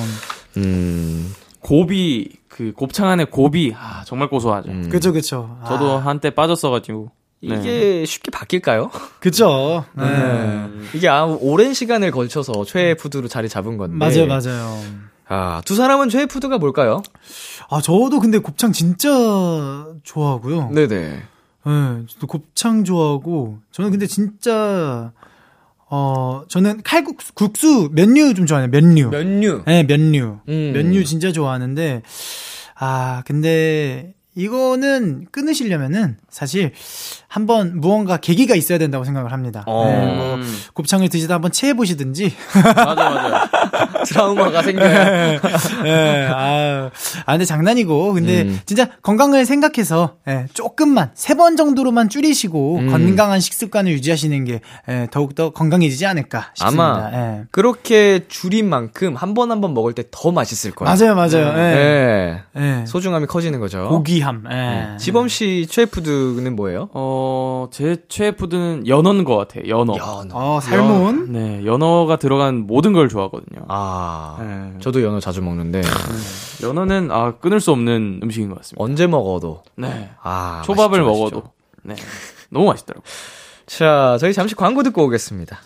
[0.58, 4.70] 음, 고비 그 곱창 안에 고비 아 정말 고소하죠.
[4.70, 4.88] 음.
[4.90, 5.58] 그쵸, 그쵸.
[5.66, 7.25] 저도 아, 한때 빠졌어가지고 네.
[7.46, 8.90] 이게 쉽게 바뀔까요?
[9.20, 9.84] 그쵸.
[9.94, 10.68] 네.
[10.94, 13.96] 이게 아, 오랜 시간을 걸쳐서 최애 푸드로 자리 잡은 건데.
[13.96, 14.82] 맞아요, 맞아요.
[15.28, 17.02] 아, 두 사람은 최애 푸드가 뭘까요?
[17.68, 19.08] 아, 저도 근데 곱창 진짜
[20.02, 20.70] 좋아하고요.
[20.72, 20.86] 네.
[20.86, 21.22] 네 네.
[22.08, 25.12] 저도 곱창 좋아하고, 저는 근데 진짜,
[25.88, 29.10] 어, 저는 칼국수, 국수, 면류 좀 좋아해요, 면류.
[29.10, 29.62] 면류.
[29.66, 30.38] 네, 면류.
[30.48, 30.72] 음.
[30.72, 32.02] 면류 진짜 좋아하는데,
[32.76, 36.72] 아, 근데, 이거는 끊으시려면은, 사실,
[37.26, 39.64] 한번 무언가 계기가 있어야 된다고 생각을 합니다.
[39.66, 39.86] 어.
[39.86, 40.58] 네, 뭐, 음.
[40.74, 43.50] 곱창을 드시다 한번 체해 보시든지, 맞아 맞아.
[44.06, 45.40] 트라우마가 생겨요.
[45.86, 46.90] 예, 아,
[47.24, 48.60] 아, 근데 장난이고, 근데 음.
[48.66, 52.90] 진짜 건강을 생각해서, 예, 조금만, 세 번 정도로만 줄이시고, 음.
[52.90, 56.84] 건강한 식습관을 유지하시는 게, 예, 더욱 더 건강해지지 않을까 싶습니다.
[56.84, 57.42] 아마 예.
[57.50, 60.94] 그렇게 줄인 만큼 한 번 한 번 먹을 때 더 맛있을 거예요.
[60.94, 61.48] 맞아요, 맞아요.
[61.58, 62.42] 예.
[62.54, 62.80] 네.
[62.80, 62.84] 예.
[62.86, 63.88] 소중함이 커지는 거죠.
[63.88, 64.54] 고기 함, 예.
[64.54, 64.96] 네.
[64.98, 66.88] 지범 씨 최애 푸드는 뭐예요?
[66.92, 69.68] 어, 제 최애 푸드는 연어인 것 같아요.
[69.68, 69.96] 연어.
[69.96, 70.28] 연어.
[70.32, 71.32] 어, 살몬.
[71.32, 73.64] 네, 연어가 들어간 모든 걸 좋아하거든요.
[73.68, 74.78] 아, 네.
[74.80, 75.82] 저도 연어 자주 먹는데
[76.62, 78.82] 연어는 아 끊을 수 없는 음식인 것 같습니다.
[78.82, 81.52] 언제 먹어도 네, 아 초밥을 맛있죠, 먹어도 맛있죠.
[81.82, 81.94] 네,
[82.50, 83.00] 너무 맛있더라고.
[83.00, 83.10] 요
[83.66, 85.58] 자, 저희 잠시 광고 듣고 오겠습니다.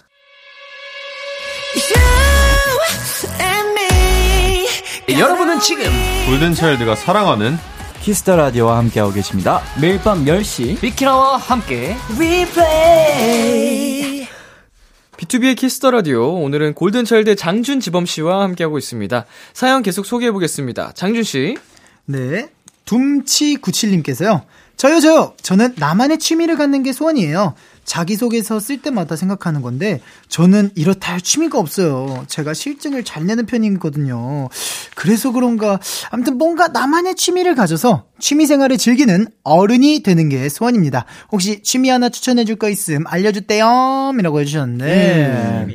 [5.19, 5.85] 여러분은 지금
[6.27, 7.59] 골든차일드가 사랑하는
[8.03, 9.61] Kiss the 라디오와 함께하고 계십니다.
[9.81, 11.95] 매일 밤 10시 비키라와 함께
[15.19, 19.27] B2B의 키스터 라디오 오늘은 골든차일드 장준 지범 씨와 함께하고 있습니다.
[19.53, 20.93] 사연 계속 소개해 보겠습니다.
[20.95, 21.59] 장준 씨.
[22.07, 22.49] 네.
[22.87, 24.45] 둠치 97님께서요.
[24.77, 25.35] 저요, 저요.
[25.43, 27.55] 저는 나만의 취미를 갖는 게 소원이에요.
[27.85, 32.25] 자기소개서 쓸 때마다 생각하는 건데, 저는 이렇다 할 취미가 없어요.
[32.29, 34.49] 제가 실증을 잘 내는 편이거든요.
[34.95, 41.05] 그래서 그런가, 아무튼 뭔가 나만의 취미를 가져서 취미 생활을 즐기는 어른이 되는 게 소원입니다.
[41.33, 44.13] 혹시 취미 하나 추천해 줄 거 있음 알려주대요.
[44.19, 45.67] 이라고 해 주셨는데,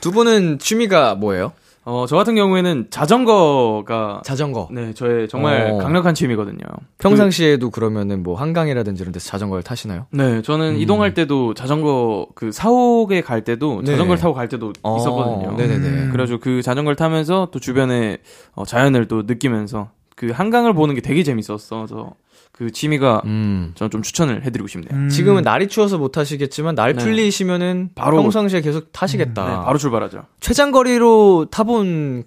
[0.00, 1.52] 두 분은 취미가 뭐예요?
[1.90, 4.68] 어, 저 같은 경우에는 자전거가 자전거.
[4.70, 5.78] 네, 저의 정말 어.
[5.78, 6.58] 강력한 취미거든요.
[6.98, 10.04] 평상시에도 그 러면은 뭐 한강이라든지 이런 데서 자전거를 타시나요?
[10.10, 13.92] 그, 네, 저는 이동할 때도 자전거 그 사옥에 갈 때도 네.
[13.92, 15.56] 자전거를 타고 갈 때도 어, 있었거든요.
[15.56, 15.88] 네네네.
[15.88, 16.08] 음.
[16.12, 18.18] 그래가지고 그 자전거를 타면서 또 주변에
[18.54, 22.12] 어, 자연을 또 느끼면서 그 한강을 보는 게 되게 재밌었어서
[22.58, 23.70] 그 취미가 음.
[23.76, 24.90] 저는 좀 추천을 해드리고 싶네요.
[24.92, 25.08] 음.
[25.08, 27.00] 지금은 날이 추워서 못 타시겠지만 날 네.
[27.04, 29.44] 풀리시면은 바로- 평상시에 계속 타시겠다.
[29.48, 30.24] 네, 바로 출발하죠.
[30.40, 32.24] 최장거리로 타본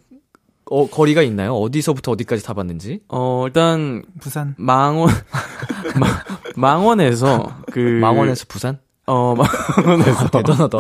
[0.69, 1.53] 어, 거리가 있나요?
[1.55, 3.01] 어디서부터 어디까지 타봤는지?
[3.09, 4.55] 어, 일단 부산.
[4.57, 5.09] 망원
[5.99, 6.23] 마-
[6.55, 8.79] 망원에서 그 망원에서 부산?
[9.11, 10.77] 어 망원에서 대단하다.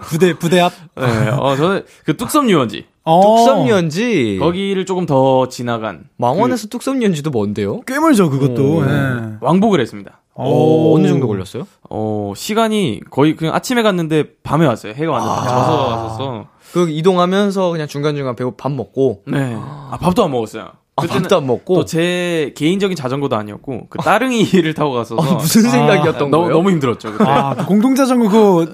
[0.00, 0.72] 부대, 부대 앞.
[0.96, 3.20] 네, 어 저는 그 뚝섬 유원지 어.
[3.20, 4.38] 뚝섬 유원지.
[4.40, 7.82] 거기를 조금 더 지나간 망원에서 뚝섬 유원지도 뭔데요?
[7.86, 8.62] 꽤 멀죠, 그것도.
[8.78, 8.82] 오.
[8.84, 8.86] 예.
[8.86, 10.20] 그 왕복을 했습니다.
[10.34, 11.66] 어, 어느 정도 걸렸어요?
[11.90, 14.94] 어 시간이 거의 그냥 아침에 갔는데 밤에 왔어요.
[14.94, 16.46] 해가 완전 다 져서 왔었어.
[16.72, 19.54] 그 이동하면서 그냥 중간중간 배고 밥 먹고 네.
[19.54, 20.70] 아 밥도 안 먹었어요.
[20.94, 25.62] 아, 밥도 안 먹고 또 제 개인적인 자전거도 아니었고 그 따릉이를 타고 갔어서 아, 무슨
[25.62, 26.52] 생각이었던 너무 거예요?
[26.56, 27.12] 너무 힘들었죠.
[27.12, 27.24] 그때.
[27.26, 28.66] 아, 그 공동 자전거 그거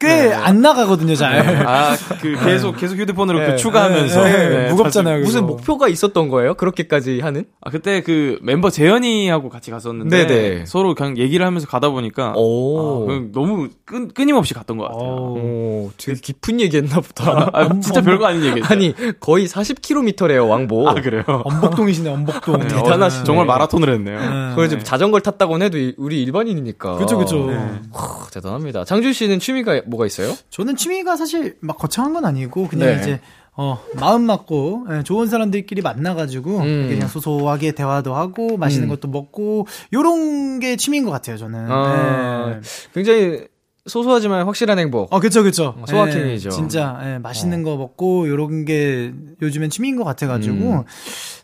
[0.00, 1.66] 꽤안 나가거든요, 잘.
[1.66, 3.46] 아, 그 계속 계속 휴대폰으로 네.
[3.46, 5.20] 그 추가하면서 네, 네, 무겁잖아요.
[5.20, 5.46] 무슨.
[5.46, 6.54] 목표가 있었던 거예요?
[6.54, 7.44] 그렇게까지 하는?
[7.60, 10.64] 아, 그때 그 멤버 재현이하고 같이 갔었는데 네네.
[10.66, 13.10] 서로 그냥 얘기를 하면서 가다 보니까 오.
[13.10, 15.08] 아, 너무 끊, 끊임없이 갔던 것 같아요.
[15.10, 17.50] 오, 되게 깊은 얘기했나 보다.
[17.52, 18.66] 아, 진짜 별거 아닌 얘기죠.
[18.72, 20.88] 아니, 거의 40km래요, 왕복.
[20.88, 21.22] 아, 그래요?
[21.66, 22.58] 엄복동이시네, 엄복동.
[22.60, 23.20] 네, 대단하시네.
[23.22, 24.18] 어, 정말 마라톤을 했네요.
[24.20, 24.48] 네.
[24.50, 26.96] 그걸 좀 자전거를 탔다고는 해도 이- 우리 일반인이니까.
[26.98, 27.48] 그쵸, 그쵸.
[27.92, 28.84] 하, 대단합니다.
[28.84, 30.34] 장준 씨는 취미가 뭐가 있어요?
[30.50, 32.98] 저는 취미가 사실 막 거창한 건 아니고 그냥 네.
[33.00, 33.20] 이제
[33.58, 36.86] 어 마음 맞고 예, 좋은 사람들끼리 만나가지고 음.
[36.90, 38.90] 그냥 소소하게 대화도 하고 맛있는 음.
[38.90, 41.70] 것도 먹고 요런 게 취미인 것 같아요 저는.
[41.70, 42.60] 아, 예.
[42.92, 43.44] 굉장히
[43.86, 45.12] 소소하지만 확실한 행복.
[45.12, 45.74] 어, 그쵸, 그쵸.
[45.86, 46.48] 소확행이죠.
[46.48, 50.82] 예, 진짜, 예, 맛있는 거 먹고, 요런 게 요즘엔 취미인 것 같아가지고, 음.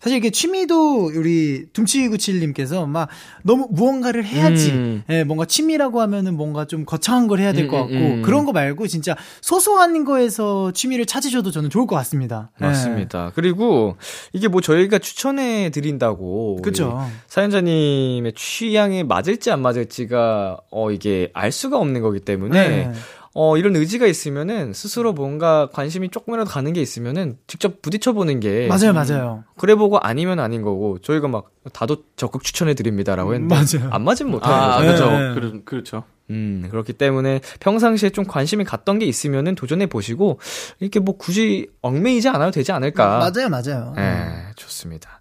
[0.00, 3.08] 사실 이게 취미도 우리 둠치구칠님께서 막
[3.44, 5.02] 너무 무언가를 해야지, 음.
[5.08, 8.22] 예, 뭔가 취미라고 하면은 뭔가 좀 거창한 걸 해야 될것 음, 같고, 음, 음.
[8.22, 12.50] 그런 거 말고 진짜 소소한 거에서 취미를 찾으셔도 저는 좋을 것 같습니다.
[12.60, 12.64] 예.
[12.64, 13.30] 맞습니다.
[13.36, 13.96] 그리고
[14.32, 17.00] 이게 뭐 저희가 추천해 드린다고 그쵸.
[17.28, 22.92] 사연자님의 취향에 맞을지 안 맞을지가 어 이게 알 수가 없는 거기 때문에 네.
[23.34, 28.68] 어 이런 의지가 있으면은 스스로 뭔가 관심이 조금이라도 가는 게 있으면은 직접 부딪혀 보는 게
[28.68, 29.44] 맞아요, 맞아요.
[29.56, 33.90] 그래 보고 아니면 아닌 거고 저희가 막 다도 적극 추천해 드립니다라고 했는데 맞아요.
[33.90, 35.06] 안 맞으면 못 하는 아, 거죠.
[35.08, 35.10] 그렇죠.
[35.18, 35.34] 네.
[35.34, 36.04] 그렇- 그렇죠.
[36.28, 40.38] 음, 그렇기 때문에 평상시에 좀 관심이 갔던 게 있으면은 도전해 보시고
[40.80, 43.18] 이렇게 뭐 굳이 얽매이지 않아도 되지 않을까.
[43.18, 43.94] 맞아요, 맞아요.
[43.96, 45.20] 네, 좋습니다.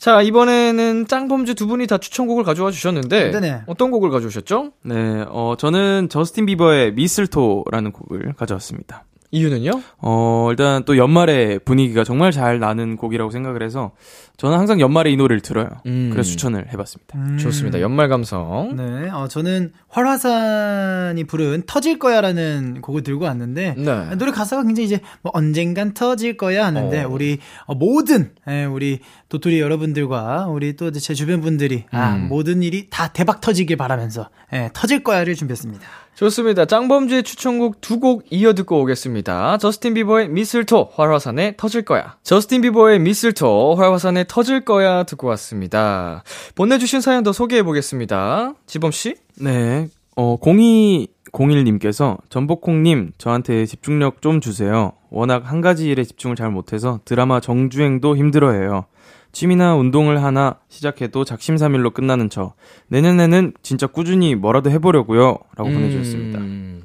[0.00, 3.62] 자, 이번에는 짱범주 두 분이 다 추천곡을 가져와 주셨는데 네네.
[3.66, 4.72] 어떤 곡을 가져오셨죠?
[4.84, 9.04] 네, 어, 저는 저스틴 비버의 미슬토라는 곡을 가져왔습니다.
[9.32, 9.70] 이유는요?
[9.98, 13.92] 어, 일단 또 연말에 분위기가 정말 잘 나는 곡이라고 생각을 해서
[14.38, 15.68] 저는 항상 연말에 이 노래를 들어요.
[15.86, 16.10] 음.
[16.12, 17.16] 그래서 추천을 해봤습니다.
[17.18, 17.38] 음.
[17.38, 17.80] 좋습니다.
[17.80, 18.74] 연말 감성.
[18.76, 24.16] 네, 어, 저는 활화산이 부른 터질 거야라는 곡을 들고 왔는데 네.
[24.16, 27.08] 노래 가사가 굉장히 이제 뭐 언젠간 터질 거야 하는데 어.
[27.08, 32.28] 우리 어, 모든 예, 우리 도토리 여러분들과 우리 또 제 주변 분들이 아, 음.
[32.28, 35.86] 모든 일이 다 대박 터지길 바라면서 예, 터질 거야를 준비했습니다.
[36.14, 36.66] 좋습니다.
[36.66, 39.58] 짱범주의 추천곡 두 곡 이어 듣고 오겠습니다.
[39.58, 42.16] 저스틴 비버의 미슬토, 활화산에 터질 거야.
[42.22, 46.22] 저스틴 비버의 미슬토, 활화산에 터질 거야 듣고 왔습니다.
[46.54, 48.54] 보내주신 사연 더 소개해 보겠습니다.
[48.66, 49.14] 지범씨?
[49.40, 54.92] 네, 어, 0201님께서 전복콩님 저한테 집중력 좀 주세요.
[55.10, 58.84] 워낙 한 가지 일에 집중을 잘 못해서 드라마 정주행도 힘들어해요.
[59.32, 62.54] 취미나 운동을 하나 시작해도 작심삼일로 끝나는 저.
[62.88, 65.38] 내년에는 진짜 꾸준히 뭐라도 해보려고요.
[65.56, 66.38] 라고 보내주셨습니다.
[66.38, 66.82] 음.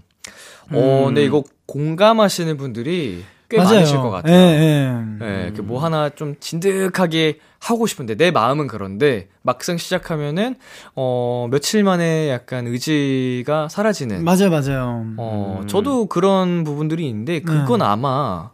[0.71, 3.75] 어, 근데 이거 공감하시는 분들이 꽤 맞아요.
[3.75, 4.33] 많으실 것 같아요.
[4.33, 4.39] 예,
[5.19, 5.25] 예.
[5.25, 10.55] 네, 그뭐 하나 좀 진득하게 하고 싶은데 내 마음은 그런데 막상 시작하면은
[10.95, 14.23] 어 며칠 만에 약간 의지가 사라지는.
[14.23, 15.05] 맞아요, 맞아요.
[15.17, 15.67] 어 음.
[15.67, 18.49] 저도 그런 부분들이 있는데 그건 아마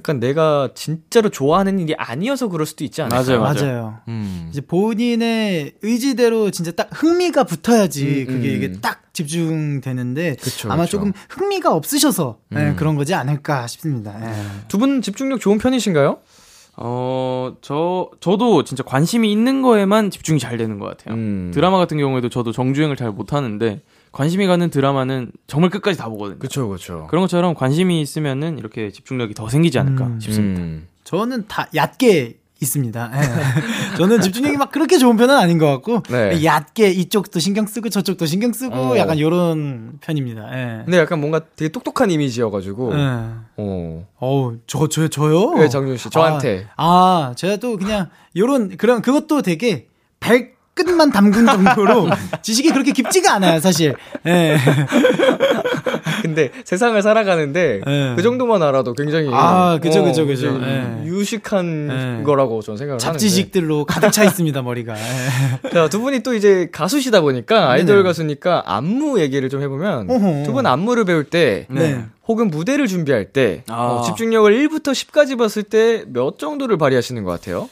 [0.00, 3.40] 약간 내가 진짜로 좋아하는 일이 아니어서 그럴 수도 있지 않을까요?
[3.40, 3.72] 맞아요, 맞아요.
[3.72, 3.98] 맞아요.
[4.08, 4.48] 음.
[4.50, 8.56] 이제 본인의 의지대로 진짜 딱 흥미가 붙어야지 음, 그게 음.
[8.56, 10.92] 이게 딱 집중되는데 그쵸, 아마 그쵸.
[10.92, 12.76] 조금 흥미가 없으셔서 예, 음.
[12.76, 14.18] 그런 거지 않을까 싶습니다.
[14.22, 14.32] 예.
[14.68, 16.18] 두분 집중력 좋은 편이신가요?
[16.76, 21.14] 어, 저, 저도 진짜 관심이 있는 거에만 집중이 잘 되는 것 같아요.
[21.14, 21.50] 음.
[21.52, 26.38] 드라마 같은 경우에도 저도 정주행을 잘 못하는데, 관심이 가는 드라마는 정말 끝까지 다 보거든요.
[26.38, 27.06] 그쵸, 그쵸.
[27.10, 30.20] 그런 것처럼 관심이 있으면은 이렇게 집중력이 더 생기지 않을까 음.
[30.20, 30.62] 싶습니다.
[30.62, 30.88] 음.
[31.04, 33.10] 저는 다 얕게 있습니다.
[33.14, 33.96] 예.
[33.96, 36.44] 저는 집중력이 막 그렇게 좋은 편은 아닌 것 같고 네.
[36.44, 38.98] 얕게 이쪽도 신경 쓰고 저쪽도 신경 쓰고 어.
[38.98, 40.50] 약간 요런 편입니다.
[40.52, 40.82] 예.
[40.84, 42.92] 근데 약간 뭔가 되게 똑똑한 이미지여가지고.
[42.94, 42.98] 예.
[43.56, 44.06] 어.
[44.18, 45.54] 어우, 저, 저, 저요?
[45.54, 46.66] 네, 장준 씨, 저한테.
[46.76, 49.86] 아, 아, 제가 또 그냥, 요런, 그런, 그것도 되게
[50.20, 50.52] 발
[50.84, 52.08] 끝만 담근 정도로
[52.42, 53.94] 지식이 그렇게 깊지가 않아요, 사실.
[54.26, 54.56] 예.
[56.22, 58.12] 근데 세상을 살아가는데 네.
[58.16, 60.48] 그 정도만 알아도 굉장히 아, 그죠, 그죠, 그죠.
[60.56, 61.02] 이제 네.
[61.04, 61.86] 유식한
[62.18, 62.22] 네.
[62.24, 64.94] 거라고 저는 생각을 잡지식들로 가득 차 있습니다, 머리가.
[64.96, 65.00] 예.
[65.02, 68.02] 하는데 자, 두 분이 또 이제 가수시다 보니까 아이돌 네네.
[68.08, 70.44] 가수니까 안무 얘기를 좀 해보면.
[70.44, 72.04] 두 분 안무를 배울 때 네.
[72.26, 73.74] 혹은 무대를 준비할 때 아.
[73.86, 77.68] 어, 집중력을 1부터 10까지 봤을 때 몇 정도를 발휘하시는 것 같아요?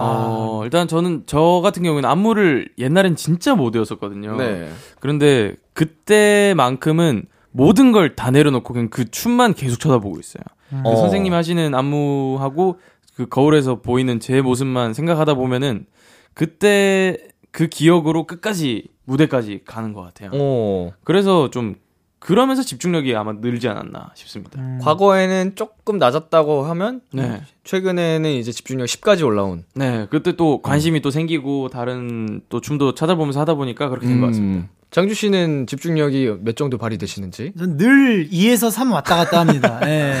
[0.00, 4.36] 어, 일단 저는 저 같은 경우는 안무를 옛날엔 진짜 못 외웠었거든요.
[4.36, 4.68] 네.
[5.00, 10.42] 그런데 그때만큼은 모든 걸 다 내려놓고 그냥 그 춤만 계속 쳐다보고 있어요.
[10.70, 10.96] 그 어.
[10.96, 12.78] 선생님이 하시는 안무하고
[13.16, 15.86] 그 거울에서 보이는 제 모습만 생각하다 보면은
[16.34, 17.16] 그때
[17.50, 20.30] 그 기억으로 끝까지 무대까지 가는 것 같아요.
[20.34, 20.92] 어.
[21.04, 21.76] 그래서 좀
[22.28, 24.60] 그러면서 집중력이 아마 늘지 않았나 싶습니다.
[24.60, 24.78] 음.
[24.82, 27.40] 과거에는 조금 낮았다고 하면 네.
[27.64, 29.64] 최근에는 이제 집중력 10까지 올라온.
[29.74, 34.26] 네, 그때 또 관심이 또 생기고 다른 또 춤도 찾아보면서 하다 보니까 그렇게 된 것
[34.26, 34.68] 같습니다.
[34.88, 34.90] 음.
[34.90, 37.52] 장주 씨는 집중력이 몇 정도 발휘되시는지?
[37.58, 39.80] 전 늘 2에서 3 왔다 갔다 합니다.
[39.86, 40.14] 예.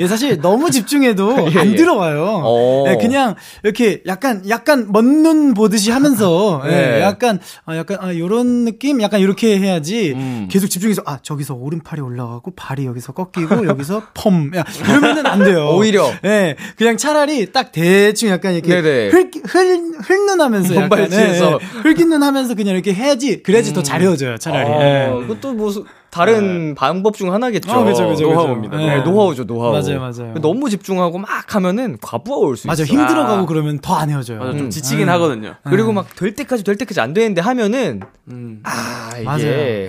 [0.00, 1.76] 예, 사실 너무 집중해도 예, 안 예.
[1.76, 2.42] 들어와요.
[2.44, 2.84] 어.
[2.88, 7.00] 예, 그냥 이렇게 약간 약간 먼눈 보듯이 하면서 예, 네.
[7.00, 10.48] 약간 아 약간 아 요런 느낌 약간 이렇게 해야지 음.
[10.50, 15.70] 계속 집중해서 아 저기서 오른팔이 올라가고 발이 여기서 꺾이고 여기서 펌 야, 이러면은 안 돼요.
[15.72, 16.10] 오히려.
[16.24, 16.56] 예.
[16.76, 19.08] 그냥 차라리 딱 대충 약간 이렇게 네네.
[19.10, 21.08] 흘, 흘, 흘눈하면서 약간.
[21.12, 21.58] 예, 예.
[21.82, 24.68] 흘기눈 하면서 그냥 이렇게 해야지 그래야지 더잘 헤어져요 차라리.
[24.70, 25.26] 어, 예.
[25.26, 25.70] 그것도 뭐
[26.10, 27.70] 다른 방법 중 하나겠죠.
[27.70, 28.32] 어, 그죠, 그죠, 그죠.
[28.32, 28.76] 노하우입니다.
[28.76, 28.86] 네.
[28.96, 29.72] 네, 노하우죠, 노하우.
[29.72, 30.34] 맞아요, 맞아요.
[30.40, 32.98] 너무 집중하고 막 하면은 과부하 올수 맞아 있어요.
[33.00, 33.46] 힘들어가고 아.
[33.46, 34.38] 그러면 더 안 헤어져요.
[34.38, 34.70] 맞아, 좀 음.
[34.70, 35.12] 지치긴 음.
[35.14, 35.54] 하거든요.
[35.64, 38.00] 그리고 막 될 때까지 될 때까지 안 되는데 하면은
[38.30, 38.60] 음.
[38.64, 39.38] 아 이게 맞아요.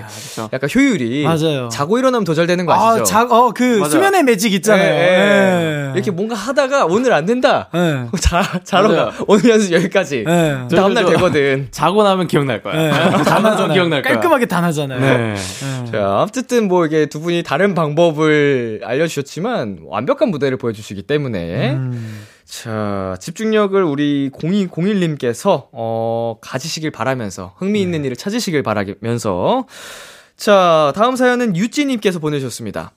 [0.07, 0.49] 그렇죠.
[0.51, 1.69] 약간 효율이 맞아요.
[1.71, 3.01] 자고 일어나면 더 잘 되는 거 아시죠?
[3.01, 3.89] 아, 자, 어, 그 맞아요.
[3.89, 4.93] 수면의 매직 있잖아요.
[4.93, 5.89] 예, 예.
[5.89, 5.91] 예.
[5.95, 7.69] 이렇게 뭔가 하다가 오늘 안 된다.
[7.75, 8.05] 예.
[8.19, 8.89] 자, 자러.
[8.89, 9.11] 가.
[9.27, 10.23] 오늘 연습 여기까지.
[10.27, 10.67] 예.
[10.75, 11.67] 다음날 저- 되거든.
[11.71, 12.75] 자고 나면 기억날 거야.
[12.85, 12.89] 예.
[13.23, 13.73] 다 나잖아요.
[13.73, 14.13] 기억날 거야.
[14.13, 14.99] 깔끔하게 다 나잖아요.
[14.99, 15.35] 네.
[15.93, 15.97] 예.
[16.09, 22.25] 자, 어쨌든 뭐 이게 두 분이 다른 방법을 알려주셨지만 완벽한 무대를 보여주시기 때문에 음.
[22.45, 29.67] 자, 집중력을 우리 0201님께서, 어, 가지시길 바라면서, 흥미있는 일을 찾으시길 바라면서,
[30.35, 32.91] 자, 다음 사연은 유찌님께서 보내주셨습니다.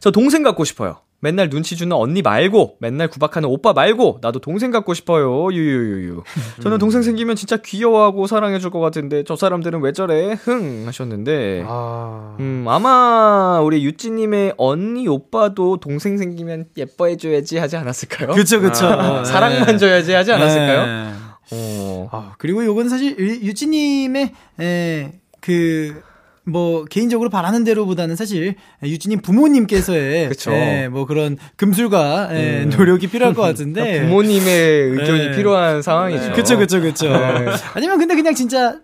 [0.00, 1.00] 저 동생 갖고 싶어요.
[1.22, 5.52] 맨날 눈치 주는 언니 말고, 맨날 구박하는 오빠 말고, 나도 동생 갖고 싶어요.
[5.52, 6.22] 유유유유.
[6.62, 10.32] 저는 동생 생기면 진짜 귀여워하고 사랑해 줄 것 같은데, 저 사람들은 왜 저래?
[10.32, 10.84] 흥!
[10.86, 12.36] 하셨는데, 아.
[12.40, 18.28] 음, 아마 우리 유찌 님의 언니, 오빠도 동생 생기면 예뻐해 줘야지 하지 않았을까요?
[18.34, 18.86] 그쵸, 그쵸.
[18.86, 19.24] 아, 예.
[19.24, 20.80] 사랑만 줘야지 하지 않았을까요?
[20.86, 21.10] 예.
[21.52, 22.08] 어.
[22.12, 26.00] 아, 그리고 요건 사실 유- 유찌님의, 에, 그,
[26.44, 30.52] 뭐 개인적으로 바라는 대로보다는 사실 유진님 부모님께서의 그쵸.
[30.52, 32.70] 예, 뭐 그런 금술과 예, 음.
[32.70, 35.36] 노력이 필요할 것 같은데 부모님의 의견이 네.
[35.36, 36.32] 필요한 상황이죠.
[36.32, 37.08] 그쵸, 그쵸, 그쵸.
[37.08, 37.46] 네.
[37.74, 38.78] 아니면 근데 그냥 진짜,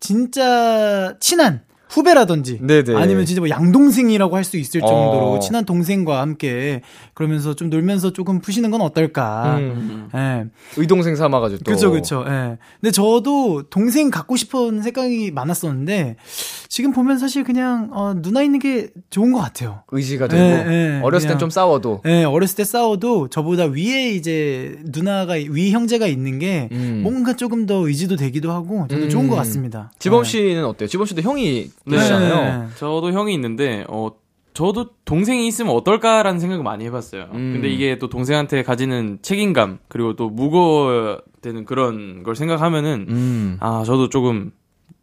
[0.00, 1.62] 진짜 친한
[1.94, 2.58] 후배라든지.
[2.60, 2.94] 네네.
[2.96, 5.38] 아니면 진짜 뭐 양동생이라고 할 수 있을 정도로 어.
[5.38, 6.82] 친한 동생과 함께
[7.14, 9.56] 그러면서 좀 놀면서 조금 푸시는 건 어떨까.
[9.56, 10.10] 음.
[10.14, 10.44] 예.
[10.76, 11.70] 의동생 삼아가지고 또.
[11.72, 12.24] 그쵸, 그쵸.
[12.28, 12.58] 예.
[12.80, 16.16] 근데 저도 동생 갖고 싶은 생각이 많았었는데,
[16.68, 19.82] 지금 보면 사실 그냥, 어, 누나 있는 게 좋은 것 같아요.
[19.92, 20.42] 의지가 되고.
[20.42, 21.00] 예, 예.
[21.02, 22.02] 어렸을 땐 좀 싸워도.
[22.06, 27.00] 예, 어렸을 때 싸워도 저보다 위에 이제 누나가, 위 형제가 있는 게 음.
[27.02, 29.08] 뭔가 조금 더 의지도 되기도 하고 저도 음.
[29.08, 29.90] 좋은 것 같습니다.
[29.98, 30.24] 지범 예.
[30.28, 30.88] 씨는 어때요?
[30.88, 31.83] 지범 씨도 형이 네.
[31.90, 32.34] 계시잖아요.
[32.64, 32.68] 네.
[32.76, 34.10] 저도 형이 있는데 어
[34.54, 37.24] 저도 동생이 있으면 어떨까라는 생각을 많이 해봤어요.
[37.32, 37.52] 음.
[37.54, 43.56] 근데 이게 또 동생한테 가지는 책임감 그리고 또 무거워야 되는 그런 걸 생각하면은 음.
[43.60, 44.52] 아 저도 조금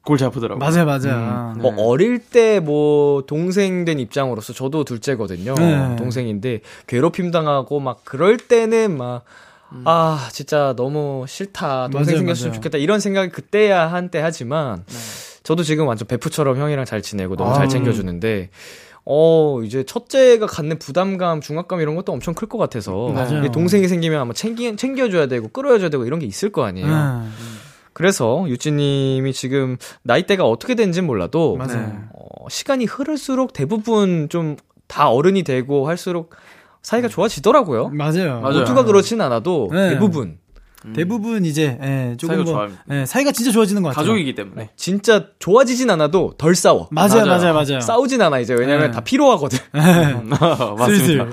[0.04, 0.58] 골치 아프더라고요.
[0.68, 1.54] 맞아요, 맞아요.
[1.60, 5.54] 뭐 어릴 때 뭐 동생 된 입장으로서 저도 둘째거든요.
[5.56, 5.96] 네.
[5.98, 9.24] 동생인데 괴롭힘 당하고 막 그럴 때는 막
[9.86, 11.88] 아, 진짜 너무 싫다.
[11.92, 12.56] 동생 맞아요, 생겼으면 맞아요.
[12.56, 12.78] 좋겠다.
[12.78, 14.84] 이런 생각이 그때야 한때 하지만
[15.44, 17.54] 저도 지금 완전 베프처럼 형이랑 잘 지내고 너무 아.
[17.54, 18.50] 잘 챙겨주는데
[19.06, 23.10] 어, 이제 첫째가 갖는 부담감, 중압감 이런 것도 엄청 클 것 같아서.
[23.40, 26.88] 이게 동생이 생기면 아마 챙기, 챙겨줘야 되고 끌어줘야 되고 이런 게 있을 거 아니에요.
[26.88, 27.34] 음,
[27.94, 32.04] 그래서 유찌님이 지금 나이대가 어떻게 되는지는 몰라도 맞아요.
[32.14, 34.58] 어, 시간이 흐를수록 대부분 좀
[34.92, 36.32] 다 어른이 되고 할수록
[36.82, 37.92] 사이가 좋아지더라고요.
[37.94, 38.42] 맞아요.
[38.42, 38.60] 맞아요.
[38.60, 39.92] 모두가 그렇진 않아도 네.
[39.92, 40.38] 대부분
[40.96, 42.84] 대부분 이제 예, 조금 사이가 뭐 좋아합니다.
[42.92, 44.04] 예, 사이가 진짜 좋아지는 것 같아요.
[44.04, 44.70] 가족이기 때문에.
[44.76, 46.88] 진짜 좋아지진 않아도 덜 싸워.
[46.92, 47.54] 맞아요, 맞아요.
[47.54, 47.80] 맞아요.
[47.82, 48.92] 싸우진 않아 이제 왜냐면 네.
[48.92, 49.60] 다 피로하거든.
[49.74, 50.86] 맞습니다.
[50.88, 51.20] 슬슬.
[51.20, 51.26] 예.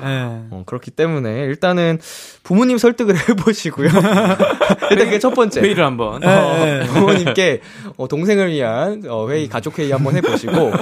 [0.50, 1.98] 어, 그렇기 때문에 일단은
[2.42, 3.88] 부모님 설득을 해보시고요.
[4.90, 5.60] 일단 그게 첫 번째.
[5.60, 6.16] 회의를 한번.
[6.24, 6.86] 어, 네.
[6.86, 7.60] 부모님께
[7.96, 10.72] 어, 동생을 위한 어, 회의 가족 회의 한번 해보시고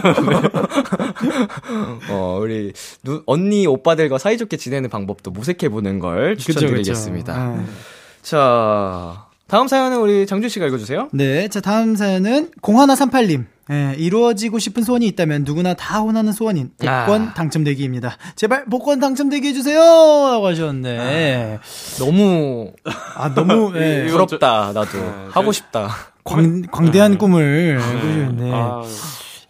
[2.11, 7.51] 어, 우리 누, 언니 오빠들과 사이좋게 지내는 방법도 모색해 보는 걸 그쵸, 추천드리겠습니다.
[7.53, 7.63] 그쵸.
[7.63, 7.96] 예.
[8.27, 11.11] 자 다음 사연은 우리 장준 씨가 읽어주세요.
[11.13, 13.45] 네, 자 다음 사연은 0138님.
[13.71, 17.35] 예, 이루어지고 싶은 소원이 있다면 누구나 다 원하는 소원인 복권 아.
[17.35, 18.17] 당첨되기입니다.
[18.35, 19.79] 제발 복권 당첨되게 해주세요!
[19.79, 21.61] 라고 하셨는데,
[22.01, 22.73] 너무
[23.15, 25.89] 아, 너무, 예, 부럽다 나도 네, 하고 저- 싶다.
[26.25, 28.83] 광, 광대한 꿈을 꾸시는데, 아,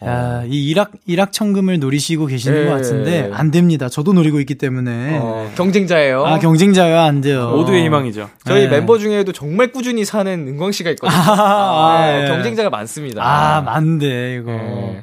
[0.05, 2.65] 야, 이 일학, 일학 천금을 노리시고 계시는 예.
[2.67, 3.89] 것 같은데, 안 됩니다.
[3.89, 5.19] 저도 노리고 있기 때문에.
[5.23, 6.25] 어, 경쟁자예요.
[6.27, 7.51] 아, 경쟁자야, 안 돼요.
[7.51, 8.29] 모두의 희망이죠.
[8.45, 8.69] 저희 네.
[8.69, 11.17] 멤버 중에도 정말 꾸준히 사는 은광 씨가 있거든요.
[11.19, 12.29] 아, 네, 예.
[12.29, 13.23] 경쟁자가 많습니다.
[13.25, 14.51] 아, 많네, 이거.
[14.53, 15.03] 네.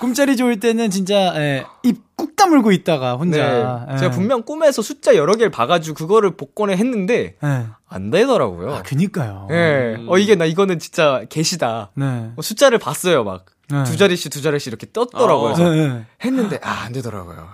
[0.00, 3.86] 꿈자리 좋을 때는 진짜, 예, 입꾹 다물고 있다가, 혼자.
[3.86, 3.94] 네.
[3.94, 3.96] 예.
[3.98, 7.66] 제가 분명 꿈에서 숫자 여러 개를 봐가지고 그거를 복권에 했는데 예.
[7.88, 8.74] 안 되더라고요.
[8.74, 9.46] 아, 그니까요.
[9.52, 9.98] 예.
[10.08, 11.92] 어, 이게 나 이거는 진짜 개시다.
[11.94, 12.30] 네.
[12.34, 13.44] 어, 숫자를 봤어요, 막.
[13.72, 13.84] 네.
[13.84, 15.52] 두 자리씩 두 자리씩 이렇게 떴더라고요.
[15.52, 15.56] 어.
[15.56, 16.04] 네, 네.
[16.24, 17.48] 했는데 아, 안 되더라고요.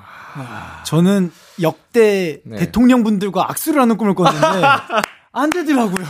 [0.85, 2.59] 저는 역대 네.
[2.59, 4.39] 대통령 분들과 악수를 하는 꿈을 꿨는데
[5.33, 6.05] 안 되더라고요.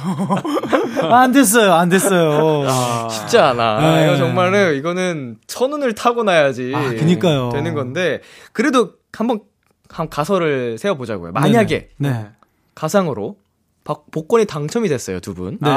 [1.13, 1.73] 안 됐어요.
[1.75, 3.09] 안 됐어요.
[3.11, 3.81] 쉽지 않아.
[3.81, 4.05] 네.
[4.07, 6.73] 이거 정말은 이거는 천운을 타고 나야지.
[6.75, 7.51] 아, 그니까요.
[7.53, 8.21] 되는 건데
[8.53, 9.41] 그래도 한번
[9.91, 11.33] 한 가설을 세워 보자고요.
[11.33, 12.29] 만약에 네.
[12.75, 13.37] 가상으로
[13.85, 15.59] 박- 복권이 당첨이 됐어요, 두 분.
[15.63, 15.71] 네.
[15.71, 15.77] 아,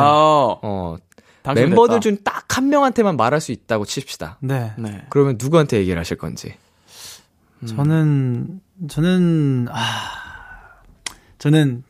[0.61, 0.97] 어.
[1.43, 4.37] 멤버들 중 딱 한 명한테만 말할 수 있다고 칩시다.
[4.41, 4.73] 네.
[4.77, 5.05] 네.
[5.09, 6.53] 그러면 누구한테 얘기를 하실 건지.
[7.65, 10.81] 저는 저는 아
[11.37, 11.83] 저는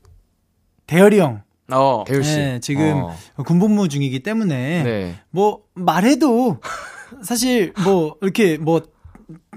[0.86, 1.41] 대열이 형.
[1.72, 2.04] 어.
[2.06, 2.36] 대율 씨.
[2.36, 3.16] 네, 지금 어.
[3.45, 5.20] 군복무 중이기 때문에 네.
[5.30, 6.60] 뭐 말해도
[7.24, 8.82] 사실 뭐 이렇게 뭐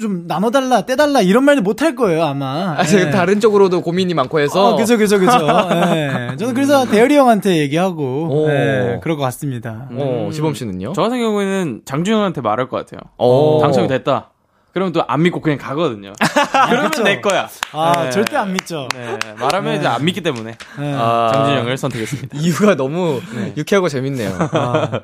[0.01, 2.75] 좀 나눠달라 떼달라 이런 말도 못할 거예요 아마.
[2.79, 3.11] 아, 제가 네.
[3.11, 4.71] 다른 쪽으로도 고민이 많고 해서.
[4.75, 5.39] 어, 그죠, 그죠, 그죠.
[5.71, 6.37] 네.
[6.39, 8.49] 저는 그래서 대열이 형한테 얘기하고, 오.
[8.49, 9.89] 네, 그럴 것 같습니다.
[9.93, 10.93] 어, 지범 씨는요?
[10.95, 13.01] 저 같은 경우에는 장준영한테 말할 것 같아요.
[13.19, 13.59] 어.
[13.63, 14.31] 당첨이 됐다.
[14.73, 16.13] 그러면 또 안 믿고 그냥 가거든요.
[16.69, 17.05] 그러면 그쵸.
[17.05, 17.49] 내 거야.
[17.73, 18.11] 아, 네.
[18.11, 18.89] 절대 안 믿죠.
[18.93, 20.95] 네, 말하면 이제 안 믿기 때문에 네.
[20.97, 22.37] 아, 장준영을 선택했습니다.
[22.43, 23.53] 이유가 너무 네.
[23.57, 24.37] 유쾌하고 재밌네요.
[24.51, 25.01] 아.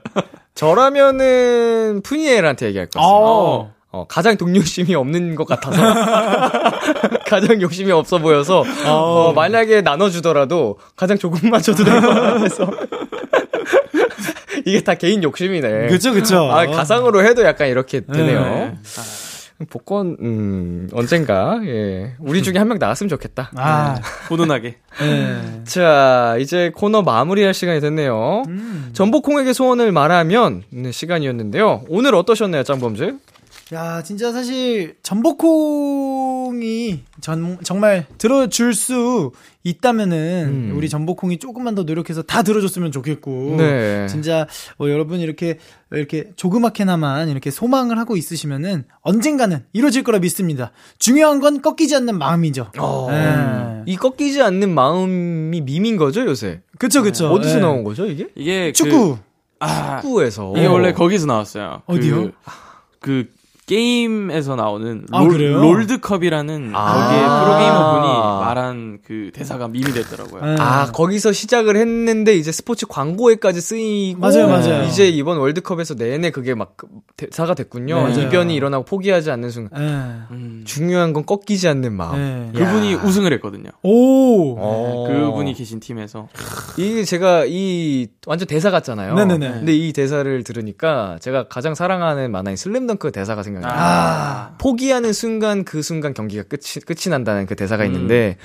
[0.57, 3.75] 저라면은 푸니엘한테 얘기할 것 같습니다.
[3.93, 4.01] 어.
[4.03, 5.83] 어, 가장 동료심이 없는 것 같아서.
[7.27, 12.71] 가장 욕심이 없어 보여서, 어, 만약에 나눠주더라도 가장 조금만 줘도 될 것 같아서.
[14.67, 15.89] 이게 다 개인 욕심이네.
[15.89, 16.51] 그쵸, 그쵸.
[16.53, 18.41] 아, 가상으로 해도 약간 이렇게 되네요.
[18.41, 18.75] 네.
[19.69, 22.15] 복권, 음, 언젠가, 예.
[22.19, 23.51] 우리 중에 한 명 나왔으면 좋겠다.
[23.57, 23.97] 아,
[24.29, 24.77] 훈훈하게.
[25.01, 25.63] 네.
[25.65, 28.45] 자, 이제 코너 마무리할 시간이 됐네요.
[28.49, 28.91] 음.
[28.95, 31.83] 전복콩에게 소원을 말하면 네, 시간이었는데요.
[31.89, 33.19] 오늘 어떠셨나요, 짱범즈?
[33.73, 39.31] 야, 진짜 사실, 전복콩이 전, 정말 들어줄 수
[39.63, 40.77] 있다면은, 음.
[40.77, 44.09] 우리 전복콩이 조금만 더 노력해서 다 들어줬으면 좋겠고, 네.
[44.09, 44.49] 진짜,
[44.81, 45.59] 어, 여러분 이렇게,
[45.93, 50.73] 이렇게 조그맣게나만 이렇게 소망을 하고 있으시면은, 언젠가는 이루어질 거라 믿습니다.
[50.99, 52.73] 중요한 건 꺾이지 않는 마음이죠.
[52.77, 53.85] 어, 네.
[53.87, 56.61] 이 꺾이지 않는 마음이 밈인 거죠, 요새?
[56.77, 57.29] 그쵸, 그쵸.
[57.29, 57.61] 어디서 네.
[57.61, 58.31] 나온 거죠, 이게?
[58.35, 59.17] 이게 축구.
[59.17, 59.23] 그,
[59.61, 60.55] 아, 축구에서.
[60.57, 61.83] 이게 원래 거기서 나왔어요.
[61.87, 62.25] 어디요?
[62.25, 62.33] 그,
[62.99, 63.40] 그
[63.71, 65.61] 게임에서 나오는 아, 롤, 그래요?
[65.61, 66.93] 롤드컵이라는 아.
[66.93, 70.45] 거기에 프로게이머분이 말한 그 대사가 밈이 됐더라고요.
[70.45, 70.57] 네.
[70.59, 74.83] 아, 거기서 시작을 했는데 이제 스포츠 광고에까지 쓰이고 맞아요, 맞아요.
[74.89, 76.77] 이제 이번 월드컵에서 내내 그게 막
[77.17, 77.95] 대사가 됐군요.
[77.95, 78.27] 네, 맞아요.
[78.27, 79.81] 이변이 일어나고 포기하지 않는 순간.
[79.81, 80.35] 네.
[80.35, 80.63] 음.
[80.67, 82.51] 중요한 건 꺾이지 않는 마음.
[82.53, 82.59] 네.
[82.59, 83.03] 그분이 야.
[83.05, 83.71] 우승을 했거든요.
[83.85, 84.57] 오!
[84.59, 85.07] 어.
[85.09, 86.27] 그분이 계신 팀에서
[86.77, 89.15] 이게 제가 이 완전 대사 같잖아요.
[89.15, 89.49] 네네네.
[89.49, 93.73] 근데 이 대사를 들으니까 제가 가장 사랑하는 만화인 슬램덩크 대사가 생각 나요.
[93.77, 94.55] 아.
[94.59, 98.37] 포기하는 순간 그 순간 경기가 끝이 끝이 난다는 그 대사가 있는데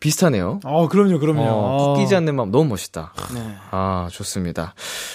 [0.00, 0.60] 비슷하네요.
[0.64, 1.42] 어, 그럼요, 그럼요.
[1.42, 3.12] 어, 꺾이지 않는 마음 너무 멋있다.
[3.34, 3.54] 네.
[3.70, 4.74] 아 좋습니다.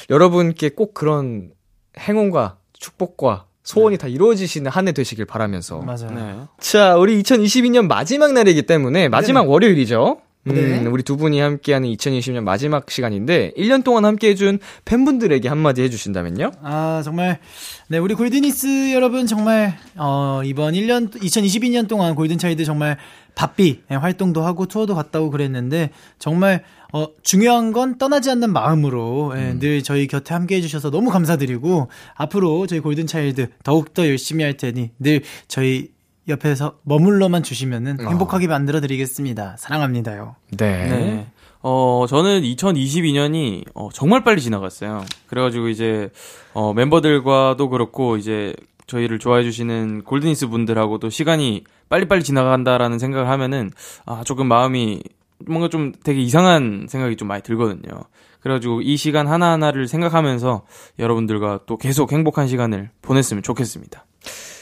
[0.09, 1.51] 여러분께 꼭 그런
[1.99, 5.79] 행운과 축복과 소원이 다 이루어지시는 한 해 되시길 바라면서.
[5.79, 6.11] 맞아요.
[6.11, 6.35] 네.
[6.59, 10.17] 자, 우리 2022년 마지막 날이기 때문에 마지막 월요일이죠.
[10.47, 10.85] 음, 네.
[10.85, 16.51] 우리 두 분이 함께하는 2020년 마지막 시간인데 1년 동안 함께해준 팬분들에게 한마디 해주신다면요?
[16.61, 17.39] 아, 정말,
[17.87, 22.97] 네, 우리 골드니스 여러분 정말, 어, 이번 1년, 2022년 동안 골든차일드 정말
[23.33, 25.89] 바삐 예, 활동도 하고 투어도 갔다 오고 그랬는데,
[26.19, 31.89] 정말, 어, 중요한 건 떠나지 않는 마음으로, 예, 늘 저희 곁에 함께 해주셔서 너무 감사드리고,
[32.13, 35.94] 앞으로 저희 골든차일드 더욱더 열심히 할 테니, 늘 저희
[36.27, 39.55] 옆에서 머물러만 주시면은 행복하게 만들어 드리겠습니다.
[39.57, 40.35] 사랑합니다요.
[40.57, 40.87] 네.
[40.87, 41.27] 네.
[41.61, 45.03] 어, 저는 2022년이 어, 정말 빨리 지나갔어요.
[45.27, 46.09] 그래가지고 이제,
[46.53, 48.53] 어, 멤버들과도 그렇고, 이제,
[48.85, 53.71] 저희를 좋아해 주시는 골드니스 분들하고도 시간이 빨리빨리 지나간다라는 생각을 하면은,
[54.05, 55.01] 아, 조금 마음이
[55.47, 58.03] 뭔가 좀 되게 이상한 생각이 좀 많이 들거든요.
[58.41, 60.65] 그래가지고 이 시간 하나하나를 생각하면서
[60.99, 64.05] 여러분들과 또 계속 행복한 시간을 보냈으면 좋겠습니다.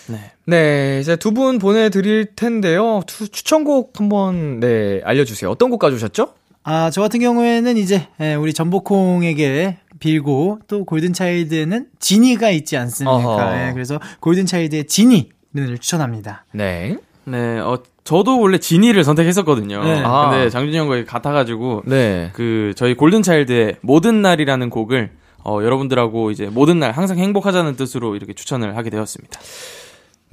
[0.08, 0.32] 네.
[0.46, 3.02] 네, 이제 두 분 보내드릴 텐데요.
[3.08, 5.50] 투- 추천곡 한번, 네, 알려주세요.
[5.50, 6.34] 어떤 곡 가져오셨죠?
[6.64, 13.68] 아, 저 같은 경우에는 이제, 예, 우리 전복콩에게 빌고, 또 골든차일드에는 지니가 있지 않습니까?
[13.70, 16.46] 예, 그래서 골든차일드의 지니를 추천합니다.
[16.54, 16.98] 네.
[17.26, 19.82] 네, 어, 저도 원래 지니를 선택했었거든요.
[19.84, 20.02] 네.
[20.06, 20.30] 아.
[20.30, 22.32] 근데 장준이 형과 같아가지고, 네.
[22.34, 25.12] 그, 저희 골든차일드의 모든 날이라는 곡을,
[25.46, 29.40] 어, 여러분들하고 이제 모든 날 항상 행복하자는 뜻으로 이렇게 추천을 하게 되었습니다.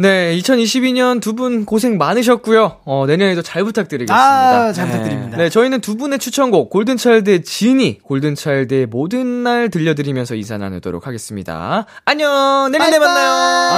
[0.01, 2.79] 네, 2022년 두 분 고생 많으셨고요.
[2.87, 4.15] 어, 내년에도 잘 부탁드리겠습니다.
[4.15, 5.37] 아, 잘 부탁드립니다.
[5.37, 11.85] 네, 저희는 두 분의 추천곡 골든차일드의 지니, 골든차일드의 모든 날 들려드리면서 인사 나누도록 하겠습니다.
[12.07, 13.31] 안녕, 내년에 만나요.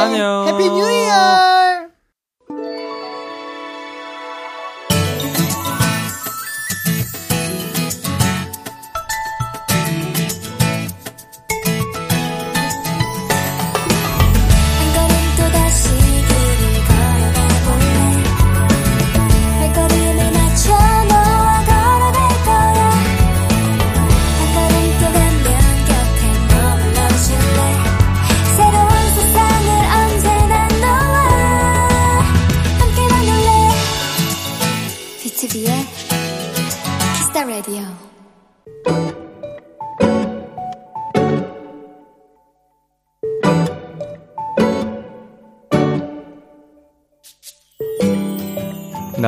[0.05, 0.22] 안녕.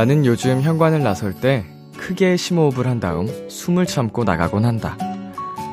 [0.04, 1.64] 나는 요즘 현관을 나설 때
[1.96, 4.98] 크게 심호흡을 한 다음 숨을 참고 나가곤 한다.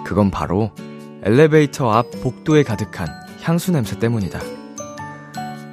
[0.06, 0.72] 그건 바로
[1.24, 3.10] 엘리베이터 앞 복도에 가득한
[3.42, 4.40] 향수 냄새 때문이다.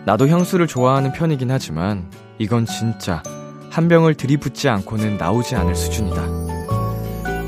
[0.07, 3.23] 나도 향수를 좋아하는 편이긴 하지만 이건 진짜
[3.71, 6.27] 한 병을 들이붓지 않고는 나오지 않을 수준이다.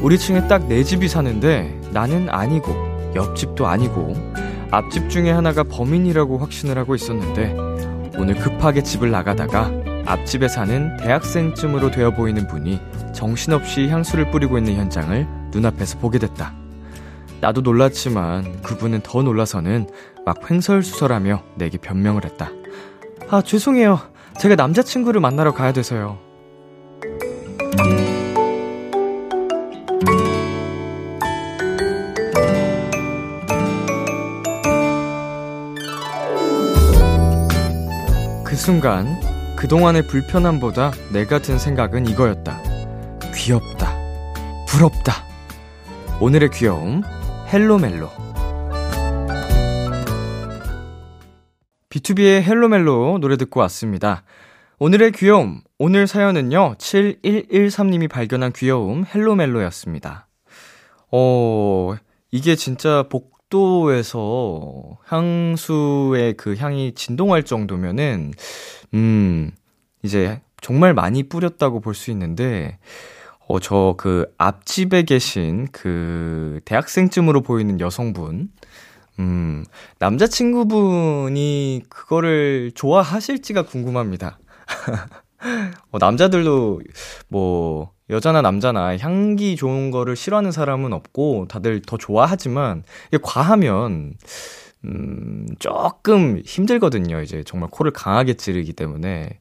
[0.02, 2.72] 우리 층에 딱네 집이 사는데 나는 아니고
[3.16, 4.14] 옆집도 아니고
[4.70, 7.56] 앞집 중에 하나가 범인이라고 확신을 하고 있었는데
[8.16, 12.80] 오늘 급하게 집을 나가다가 앞집에 사는 대학생쯤으로 되어 보이는 분이
[13.14, 16.54] 정신없이 향수를 뿌리고 있는 현장을 눈앞에서 보게 됐다.
[17.40, 19.88] 나도 놀랐지만 그분은 더 놀라서는
[20.26, 22.50] 막 횡설수설하며 내게 변명을 했다.
[23.30, 24.00] 아, 죄송해요.
[24.38, 26.18] 제가 남자친구를 만나러 가야 돼서요.
[38.44, 39.29] 그 순간
[39.60, 42.62] 그동안의 불편함보다 내가 든 생각은 이거였다.
[43.34, 43.94] 귀엽다.
[44.66, 45.12] 부럽다.
[46.18, 47.02] 오늘의 귀여움
[47.52, 48.08] 헬로멜로
[51.90, 54.22] B2B의 헬로멜로 노래 듣고 왔습니다.
[54.78, 60.26] 오늘의 귀여움, 오늘 사연은요, 7113님이 발견한 귀여움 헬로멜로였습니다.
[61.12, 61.96] 어,
[62.30, 68.32] 이게 진짜 복도에서 향수의 그 향이 진동할 정도면은,
[68.94, 69.52] 음,
[70.02, 72.78] 이제 정말 많이 뿌렸다고 볼 수 있는데,
[73.48, 78.50] 어, 저 그 앞집에 계신 그 대학생쯤으로 보이는 여성분,
[79.18, 79.64] 음,
[79.98, 84.38] 남자친구분이 그거를 좋아하실지가 궁금합니다.
[85.92, 86.80] 어, 남자들도
[87.28, 94.14] 뭐, 여자나 남자나 향기 좋은 거를 싫어하는 사람은 없고 다들 더 좋아하지만 이게 과하면
[94.84, 97.20] 음, 조금 힘들거든요.
[97.20, 99.38] 이제 정말 코를 강하게 찌르기 때문에.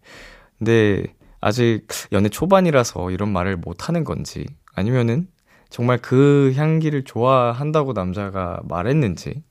[0.58, 1.04] 근데
[1.42, 5.28] 아직 연애 초반이라서 이런 말을 못 하는 건지 아니면은
[5.70, 9.44] 정말 그 향기를 좋아한다고 남자가 말했는지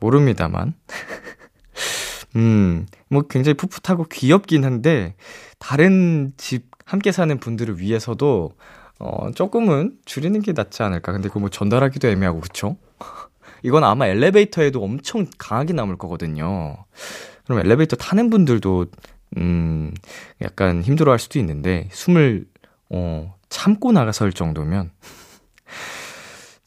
[0.00, 0.74] 모릅니다만.
[2.36, 5.14] 음, 뭐 굉장히 풋풋하고 귀엽긴 한데,
[5.58, 8.50] 다른 집 함께 사는 분들을 위해서도,
[8.98, 11.12] 어, 조금은 줄이는 게 낫지 않을까.
[11.12, 12.76] 근데 그거 뭐 전달하기도 애매하고, 그쵸?
[13.62, 16.84] 이건 아마 엘리베이터에도 엄청 강하게 남을 거거든요.
[17.44, 18.86] 그럼 엘리베이터 타는 분들도,
[19.36, 19.94] 음,
[20.42, 22.46] 약간 힘들어 할 수도 있는데, 숨을,
[22.88, 24.90] 어, 참고 나가설 정도면,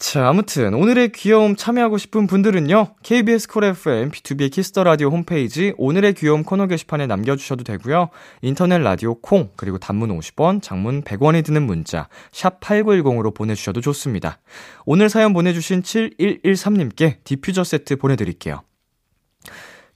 [0.03, 2.95] 자, 아무튼 오늘의 귀여움 참여하고 싶은 분들은요.
[3.03, 8.09] KBS 쿨 FM 비투비 키스 더 라디오 홈페이지 오늘의 귀여움 코너 게시판에 남겨 주셔도 되고요.
[8.41, 14.39] 인터넷 라디오 콩 그리고 단문 50원, 장문 100원이 드는 문자 샵 8910으로 보내 주셔도 좋습니다.
[14.85, 18.61] 오늘 사연 보내 주신 7113님께 디퓨저 세트 보내 드릴게요.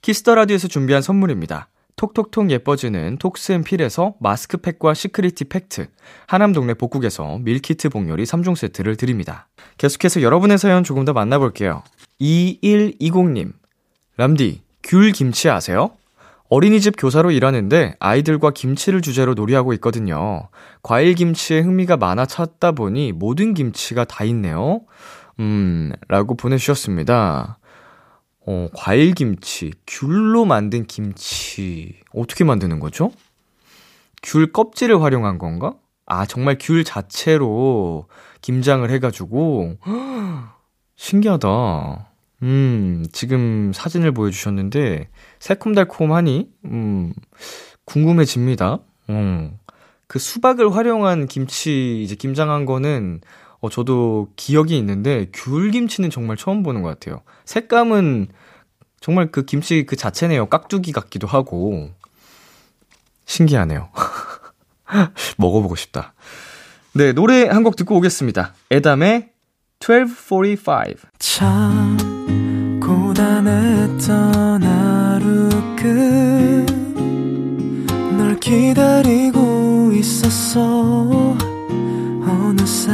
[0.00, 1.68] 키스 더 라디오에서 준비한 선물입니다.
[1.98, 5.88] 톡톡톡 예뻐지는 톡스앤필에서 마스크팩과 시크리티 팩트,
[6.28, 9.48] 하남동네 복국에서 밀키트 복요리 3종 세트를 드립니다.
[9.76, 11.82] 계속해서 여러분의 사연 조금 더 만나볼게요.
[12.20, 13.52] 2120님,
[14.16, 15.90] 람디, 귤 김치 아세요?
[16.48, 20.48] 어린이집 교사로 일하는데 아이들과 김치를 주제로 놀이하고 있거든요.
[20.82, 24.80] 과일 김치에 흥미가 많아 찾다 보니 모든 김치가 다 있네요.
[25.40, 27.57] 음, 라고 보내주셨습니다.
[28.50, 33.12] 어, 과일 김치, 귤로 만든 김치, 어떻게 만드는 거죠?
[34.22, 35.74] 귤 껍질을 활용한 건가?
[36.06, 38.06] 아, 정말 귤 자체로
[38.40, 39.76] 김장을 해가지고,
[40.96, 42.08] 신기하다.
[42.44, 47.12] 음, 지금 사진을 보여주셨는데, 새콤달콤하니, 음,
[47.84, 48.78] 궁금해집니다.
[49.10, 49.58] 음,
[50.06, 53.20] 그 수박을 활용한 김치, 이제 김장한 거는,
[53.60, 57.20] 어, 저도 기억이 있는데, 귤 김치는 정말 처음 보는 것 같아요.
[57.44, 58.28] 색감은
[59.00, 60.46] 정말 그 김치 그 자체네요.
[60.46, 61.90] 깍두기 같기도 하고.
[63.26, 63.90] 신기하네요.
[65.38, 66.14] 먹어보고 싶다.
[66.94, 68.54] 네, 노래 한 곡 듣고 오겠습니다.
[68.70, 69.28] 에담의
[69.80, 70.94] 1245.
[71.18, 71.96] 참,
[72.82, 75.48] 고단했던 하루
[78.06, 81.36] 끝널 기다리고 있었어.
[82.26, 82.92] 어느새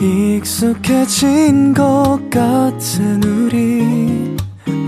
[0.00, 4.21] 익숙해진 것 같은 우리.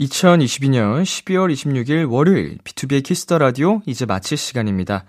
[0.00, 5.04] 2022년 12월 26일 월요일 비투비의 키스 더 라디오 이제 마칠 시간입니다.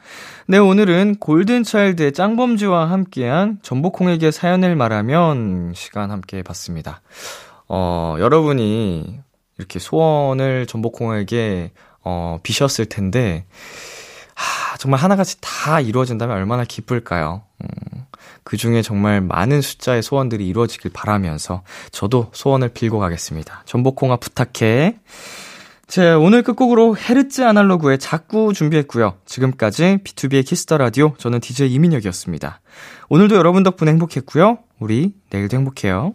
[0.47, 7.01] 네, 오늘은 골든차일드의 짱범주와 함께한 전복콩에게 사연을 말하면 시간 함께 봤습니다.
[7.67, 9.19] 어, 여러분이
[9.57, 11.71] 이렇게 소원을 전복콩에게
[12.03, 13.45] 어, 비셨을 텐데
[14.35, 17.41] 하, 정말 하나같이 다 이루어진다면 얼마나 기쁠까요?
[17.63, 17.94] 음,
[18.45, 23.63] 그 중에 정말 많은 숫자의 소원들이 이루어지길 바라면서 저도 소원을 빌고 가겠습니다.
[23.65, 24.99] 전복콩아 부탁해.
[25.87, 29.15] 자, 오늘 끝곡으로 헤르츠 아날로그의 자꾸 준비했고요.
[29.25, 32.61] 지금까지 비투비의 키스 더 라디오 저는 DJ 이민혁이었습니다.
[33.09, 34.59] 오늘도 여러분 덕분에 행복했고요.
[34.79, 36.13] 우리 내일도 행복해요.